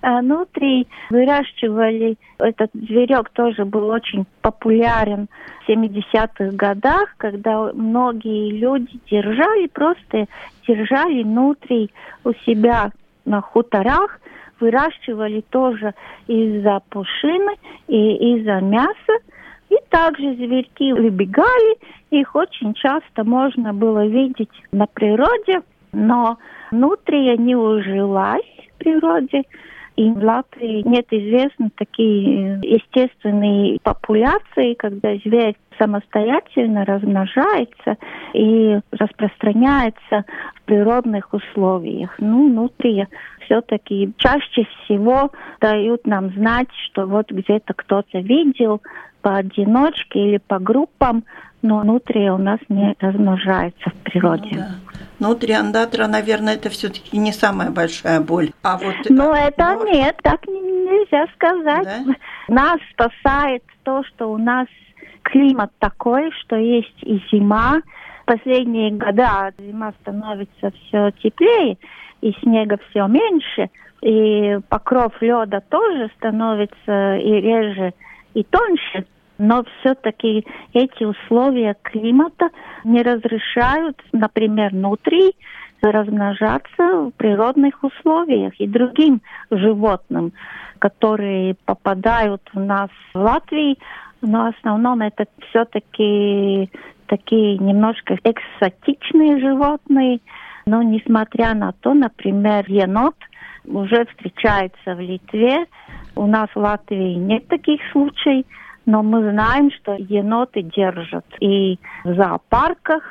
А 0.02 0.20
внутри 0.20 0.88
выращивали, 1.10 2.16
этот 2.38 2.70
зверек 2.72 3.28
тоже 3.30 3.66
был 3.66 3.88
очень 3.88 4.24
популярен 4.40 5.28
в 5.66 5.68
70-х 5.68 6.56
годах, 6.56 7.14
когда 7.18 7.70
многие 7.74 8.50
люди 8.52 8.98
держали, 9.10 9.66
просто 9.66 10.24
держали 10.66 11.22
внутри 11.22 11.90
у 12.24 12.32
себя 12.46 12.92
на 13.26 13.42
хуторах, 13.42 14.20
выращивали 14.58 15.42
тоже 15.50 15.92
из-за 16.26 16.80
пушины 16.88 17.56
и 17.88 18.36
из-за 18.36 18.60
мяса. 18.60 19.18
И 19.68 19.76
также 19.90 20.34
зверьки 20.34 20.92
выбегали, 20.92 21.76
их 22.10 22.34
очень 22.34 22.74
часто 22.74 23.24
можно 23.24 23.72
было 23.72 24.06
видеть 24.06 24.50
на 24.72 24.86
природе, 24.86 25.62
но 25.92 26.38
внутри 26.70 27.36
не 27.38 27.56
ужилась 27.56 28.42
в 28.74 28.78
природе, 28.78 29.42
и 29.96 30.10
в 30.10 30.24
Латвии 30.24 30.82
нет 30.86 31.06
известно 31.10 31.68
такие 31.76 32.58
естественные 32.62 33.78
популяции, 33.82 34.74
когда 34.74 35.14
зверь 35.16 35.56
самостоятельно 35.78 36.84
размножается 36.84 37.96
и 38.32 38.80
распространяется 38.92 40.24
в 40.54 40.62
природных 40.62 41.32
условиях. 41.34 42.14
Ну, 42.18 42.50
внутри 42.50 43.06
все-таки 43.44 44.12
чаще 44.16 44.66
всего 44.84 45.32
дают 45.60 46.06
нам 46.06 46.30
знать, 46.30 46.68
что 46.86 47.06
вот 47.06 47.30
где-то 47.30 47.74
кто-то 47.74 48.20
видел 48.20 48.80
поодиночке 49.22 50.18
или 50.18 50.38
по 50.38 50.58
группам, 50.58 51.24
но 51.62 51.80
внутри 51.80 52.30
у 52.30 52.38
нас 52.38 52.58
не 52.68 52.94
размножается 53.00 53.90
в 53.90 53.94
природе. 54.04 54.48
Ну, 54.52 54.58
да. 54.58 54.68
Ну, 55.18 55.34
триандатра, 55.34 56.06
наверное, 56.06 56.54
это 56.54 56.70
все-таки 56.70 57.18
не 57.18 57.32
самая 57.32 57.70
большая 57.70 58.20
боль. 58.20 58.50
А 58.62 58.78
вот... 58.78 58.94
Ну, 59.08 59.32
это 59.34 59.74
но... 59.74 59.84
нет, 59.86 60.16
так 60.22 60.46
нельзя 60.46 61.26
сказать. 61.34 61.84
Да? 61.84 62.14
Нас 62.48 62.78
спасает 62.92 63.62
то, 63.82 64.02
что 64.04 64.32
у 64.32 64.38
нас 64.38 64.66
климат 65.22 65.70
такой, 65.78 66.30
что 66.40 66.56
есть 66.56 67.02
и 67.02 67.22
зима. 67.30 67.82
Последние 68.24 68.92
года 68.92 69.52
зима 69.58 69.92
становится 70.00 70.70
все 70.70 71.10
теплее, 71.22 71.76
и 72.22 72.32
снега 72.42 72.78
все 72.88 73.06
меньше, 73.06 73.70
и 74.02 74.58
покров 74.68 75.12
леда 75.20 75.62
тоже 75.68 76.10
становится 76.16 77.16
и 77.16 77.32
реже, 77.40 77.92
и 78.34 78.44
тоньше 78.44 79.04
но 79.40 79.64
все-таки 79.80 80.46
эти 80.74 81.02
условия 81.02 81.74
климата 81.82 82.50
не 82.84 83.02
разрешают, 83.02 83.96
например, 84.12 84.70
внутри 84.70 85.32
размножаться 85.80 87.06
в 87.06 87.10
природных 87.16 87.82
условиях 87.82 88.52
и 88.60 88.66
другим 88.66 89.22
животным, 89.50 90.32
которые 90.78 91.56
попадают 91.64 92.42
в 92.52 92.60
нас 92.60 92.90
в 93.14 93.18
Латвии, 93.18 93.78
но 94.20 94.44
в 94.44 94.54
основном 94.58 95.00
это 95.00 95.24
все-таки 95.48 96.70
такие 97.06 97.56
немножко 97.56 98.18
экзотичные 98.22 99.40
животные, 99.40 100.20
но 100.66 100.82
несмотря 100.82 101.54
на 101.54 101.72
то, 101.72 101.94
например, 101.94 102.66
енот 102.68 103.16
уже 103.64 104.04
встречается 104.04 104.94
в 104.94 105.00
Литве, 105.00 105.64
у 106.14 106.26
нас 106.26 106.50
в 106.54 106.58
Латвии 106.58 107.14
нет 107.14 107.48
таких 107.48 107.80
случаев, 107.92 108.44
но 108.86 109.02
мы 109.02 109.30
знаем, 109.30 109.70
что 109.70 109.94
еноты 109.94 110.62
держат 110.62 111.24
и 111.40 111.78
в 112.04 112.14
зоопарках, 112.14 113.02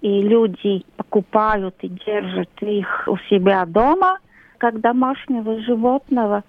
и 0.00 0.20
люди 0.20 0.84
покупают 0.96 1.76
и 1.80 1.88
держат 1.88 2.50
их 2.60 3.04
у 3.06 3.16
себя 3.30 3.64
дома, 3.64 4.18
как 4.58 4.80
домашнего 4.80 5.60
животного, 5.60 6.42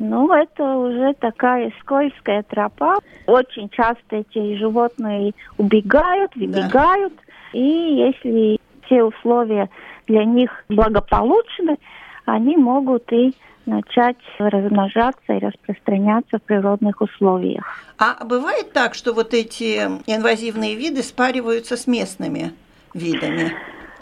ну, 0.00 0.32
это 0.32 0.64
уже 0.64 1.12
такая 1.12 1.70
скользкая 1.80 2.42
тропа. 2.44 3.00
Очень 3.26 3.68
часто 3.68 4.16
эти 4.16 4.56
животные 4.56 5.32
убегают, 5.58 6.34
выбегают. 6.34 7.12
Да. 7.14 7.58
И 7.58 8.06
если 8.06 8.58
все 8.86 9.04
условия 9.04 9.68
для 10.06 10.24
них 10.24 10.50
благополучны, 10.70 11.76
они 12.26 12.56
могут 12.56 13.12
и 13.12 13.34
начать 13.66 14.16
размножаться 14.38 15.32
и 15.32 15.38
распространяться 15.38 16.38
в 16.38 16.42
природных 16.42 17.00
условиях. 17.00 17.64
А 17.98 18.24
бывает 18.24 18.72
так, 18.72 18.94
что 18.94 19.12
вот 19.12 19.34
эти 19.34 19.78
инвазивные 20.06 20.74
виды 20.76 21.02
спариваются 21.02 21.76
с 21.76 21.86
местными 21.86 22.52
видами? 22.94 23.52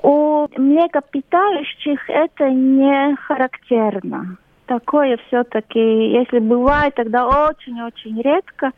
У 0.03 0.47
млекопитающих 0.57 2.09
это 2.09 2.51
не 2.51 3.17
характерно. 3.17 4.37
Такое 4.67 5.19
все-таки, 5.27 5.79
если 5.79 6.39
бывает, 6.39 6.95
тогда 6.95 7.27
очень-очень 7.27 8.21
редко, 8.23 8.73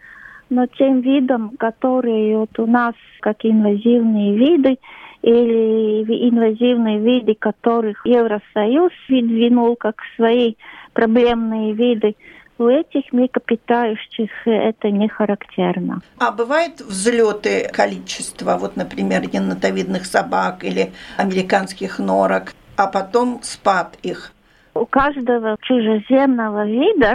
но 0.48 0.66
тем 0.66 1.00
видам, 1.00 1.56
которые 1.58 2.38
вот 2.38 2.58
у 2.58 2.66
нас 2.66 2.94
как 3.20 3.44
инвазивные 3.44 4.36
виды, 4.36 4.78
или 5.22 6.28
инвазивные 6.28 6.98
виды, 6.98 7.34
которых 7.34 8.06
Евросоюз 8.06 8.92
выдвинул 9.08 9.76
как 9.76 9.96
свои 10.16 10.54
проблемные 10.94 11.74
виды, 11.74 12.16
у 12.58 12.68
этих 12.68 13.10
млекопитающих 13.12 14.30
это 14.44 14.90
не 14.90 15.08
характерно. 15.08 16.00
А 16.18 16.30
бывают 16.30 16.80
взлеты 16.80 17.70
количества, 17.72 18.58
вот, 18.58 18.76
например, 18.76 19.22
енотовидных 19.32 20.04
собак 20.04 20.64
или 20.64 20.92
американских 21.16 21.98
норок, 21.98 22.52
а 22.76 22.86
потом 22.86 23.40
спад 23.42 23.96
их? 24.02 24.32
У 24.74 24.84
каждого 24.84 25.56
чужеземного 25.62 26.66
вида 26.66 27.14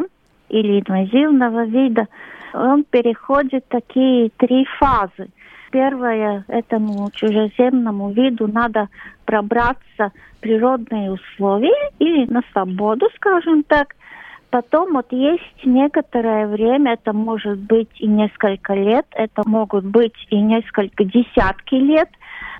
или 0.49 0.79
инвазивного 0.79 1.65
вида 1.65 2.07
он 2.53 2.83
переходит 2.83 3.67
такие 3.67 4.31
три 4.37 4.65
фазы– 4.79 5.29
Первое, 5.75 6.45
этому 6.47 7.11
чужеземному 7.11 8.11
виду 8.11 8.47
надо 8.47 8.87
пробраться 9.25 10.13
в 10.37 10.39
природные 10.39 11.11
условия 11.11 11.91
или 11.99 12.25
на 12.31 12.43
свободу, 12.53 13.07
скажем 13.17 13.61
так. 13.63 13.93
Потом 14.51 14.93
вот 14.93 15.11
есть 15.11 15.65
некоторое 15.65 16.47
время, 16.47 16.93
это 16.93 17.11
может 17.11 17.59
быть 17.59 17.89
и 17.95 18.07
несколько 18.07 18.73
лет, 18.73 19.05
это 19.11 19.41
могут 19.45 19.83
быть 19.83 20.15
и 20.29 20.39
несколько 20.39 21.03
десятки 21.03 21.75
лет, 21.75 22.07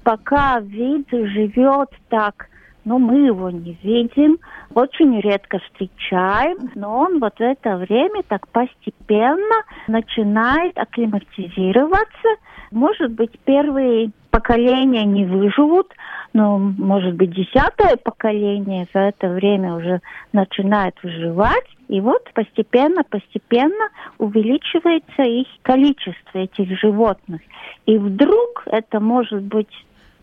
пока 0.04 0.60
вид 0.60 1.08
живет 1.10 1.91
так 2.10 2.49
но 2.86 3.00
мы 3.00 3.26
его 3.26 3.50
не 3.50 3.78
видим, 3.84 4.38
очень 4.74 5.19
редко 5.19 5.60
встречаем, 5.60 6.69
но 6.76 7.00
он 7.00 7.19
вот 7.19 7.36
в 7.38 7.41
это 7.41 7.78
время 7.78 8.21
так 8.28 8.48
постепенно 8.50 9.63
начинает 9.88 10.78
акклиматизироваться. 10.78 12.30
Может 12.71 13.12
быть, 13.12 13.32
первые 13.43 14.12
поколения 14.30 15.04
не 15.04 15.26
выживут, 15.26 15.91
но, 16.34 16.58
может 16.58 17.15
быть, 17.15 17.32
десятое 17.32 17.95
поколение 17.95 18.88
за 18.93 19.00
это 19.00 19.30
время 19.30 19.76
уже 19.76 20.02
начинает 20.34 20.95
выживать. 21.02 21.65
И 21.88 22.02
вот 22.02 22.30
постепенно, 22.34 23.04
постепенно 23.04 23.89
увеличивается 24.17 25.24
их 25.24 25.48
количество 25.62 26.39
этих 26.39 26.78
животных. 26.80 27.41
И 27.86 27.98
вдруг 27.98 28.63
это 28.65 29.00
может 29.00 29.43
быть 29.43 29.69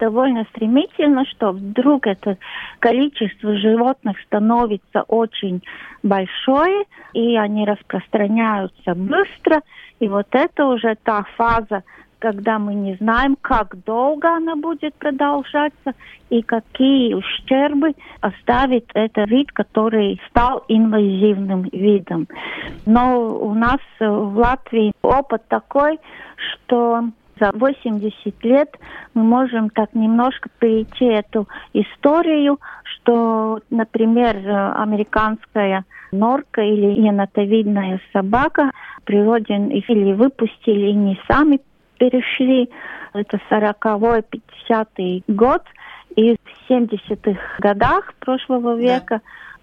довольно 0.02 0.44
стремительно, 0.50 1.24
что 1.26 1.52
вдруг 1.52 2.08
это 2.08 2.36
количество 2.80 3.56
животных 3.56 4.16
становится 4.26 5.02
очень 5.02 5.62
большое, 6.02 6.86
и 7.12 7.36
они 7.36 7.64
распространяются 7.64 8.96
быстро. 8.96 9.62
И 10.00 10.08
вот 10.08 10.26
это 10.32 10.66
уже 10.66 10.96
та 11.04 11.24
фаза, 11.36 11.84
когда 12.18 12.58
мы 12.58 12.74
не 12.74 12.96
знаем, 12.96 13.36
как 13.40 13.76
долго 13.84 14.28
она 14.28 14.56
будет 14.56 14.92
продолжаться 14.96 15.92
и 16.30 16.42
какие 16.42 17.14
ущербы 17.14 17.92
оставит 18.20 18.90
этот 18.94 19.30
вид, 19.30 19.52
который 19.52 20.20
стал 20.30 20.64
инвазивным 20.66 21.62
видом. 21.72 22.26
Но 22.86 23.36
у 23.38 23.54
нас 23.54 23.78
в 24.00 24.36
Латвии 24.36 24.92
опыт 25.02 25.42
такой, 25.46 26.00
что 26.36 27.04
за 27.40 27.50
80 27.52 28.44
лет 28.44 28.68
мы 29.14 29.22
можем 29.22 29.70
так 29.70 29.94
немножко 29.94 30.48
перейти 30.58 31.06
эту 31.06 31.48
историю, 31.72 32.58
что, 32.84 33.60
например, 33.70 34.36
американская 34.76 35.84
норка 36.12 36.62
или 36.62 37.00
енотовидная 37.00 38.00
собака 38.12 38.70
в 38.98 39.04
природе 39.04 39.54
или 39.54 40.12
выпустили, 40.12 40.90
и 40.90 40.94
не 40.94 41.18
сами 41.28 41.60
перешли. 41.98 42.70
Это 43.12 43.40
40-й, 43.50 44.40
50-й 44.68 45.24
год. 45.28 45.62
И 46.14 46.36
в 46.36 46.70
70-х 46.70 47.40
годах 47.58 48.14
прошлого 48.20 48.76
века 48.76 49.22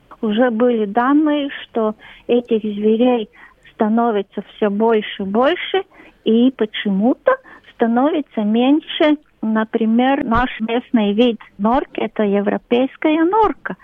да. 0.10 0.28
уже 0.28 0.50
были 0.50 0.86
данные, 0.86 1.50
что 1.64 1.96
этих 2.28 2.62
зверей 2.62 3.30
становится 3.74 4.44
все 4.56 4.70
больше 4.70 5.24
и 5.24 5.26
больше, 5.26 5.84
и 6.26 6.52
почему-то 6.52 7.38
становится 7.80 8.42
меньше, 8.42 9.18
например, 9.42 10.26
наш 10.26 10.50
местный 10.60 11.14
вид 11.14 11.40
норки, 11.58 12.02
это 12.02 12.24
европейская 12.24 13.24
норка. 13.24 13.78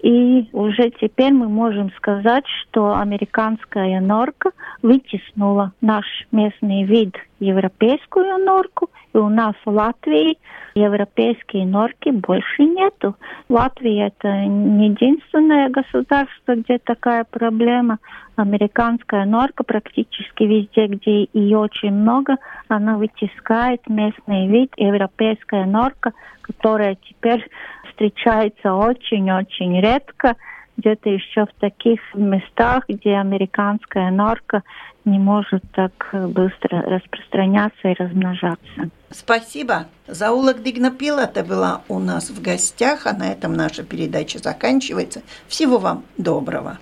И 0.00 0.48
уже 0.52 0.90
теперь 1.00 1.32
мы 1.32 1.48
можем 1.48 1.90
сказать, 1.96 2.44
что 2.62 2.96
американская 2.96 4.00
норка 4.00 4.52
вытеснула 4.80 5.72
наш 5.80 6.06
местный 6.30 6.84
вид 6.84 7.14
европейскую 7.40 8.38
норку, 8.38 8.90
и 9.12 9.18
у 9.18 9.28
нас 9.28 9.54
в 9.64 9.70
Латвии 9.70 10.38
европейские 10.74 11.66
норки 11.66 12.10
больше 12.10 12.62
нету. 12.62 13.16
Латвия 13.48 14.08
это 14.08 14.46
не 14.46 14.88
единственное 14.88 15.68
государство, 15.68 16.54
где 16.54 16.78
такая 16.78 17.24
проблема. 17.24 17.98
Американская 18.36 19.24
норка 19.24 19.64
практически 19.64 20.44
везде, 20.44 20.86
где 20.86 21.28
ее 21.32 21.58
очень 21.58 21.92
много, 21.92 22.36
она 22.68 22.96
вытискает 22.96 23.86
местный 23.88 24.46
вид. 24.46 24.72
Европейская 24.76 25.66
норка, 25.66 26.12
которая 26.42 26.96
теперь 26.96 27.46
встречается 27.90 28.74
очень-очень 28.74 29.80
редко, 29.80 30.36
где-то 30.80 31.08
еще 31.08 31.46
в 31.46 31.60
таких 31.60 32.00
местах, 32.14 32.84
где 32.88 33.16
американская 33.16 34.10
норка 34.10 34.62
не 35.04 35.18
может 35.18 35.62
так 35.72 35.92
быстро 36.12 36.82
распространяться 36.82 37.88
и 37.88 37.94
размножаться. 37.94 38.90
Спасибо. 39.10 39.86
Заула 40.06 40.54
Дигнапилата 40.54 41.42
была 41.44 41.82
у 41.88 41.98
нас 41.98 42.30
в 42.30 42.42
гостях, 42.42 43.06
а 43.06 43.12
на 43.12 43.32
этом 43.32 43.54
наша 43.54 43.82
передача 43.82 44.38
заканчивается. 44.38 45.22
Всего 45.48 45.78
вам 45.78 46.04
доброго. 46.16 46.78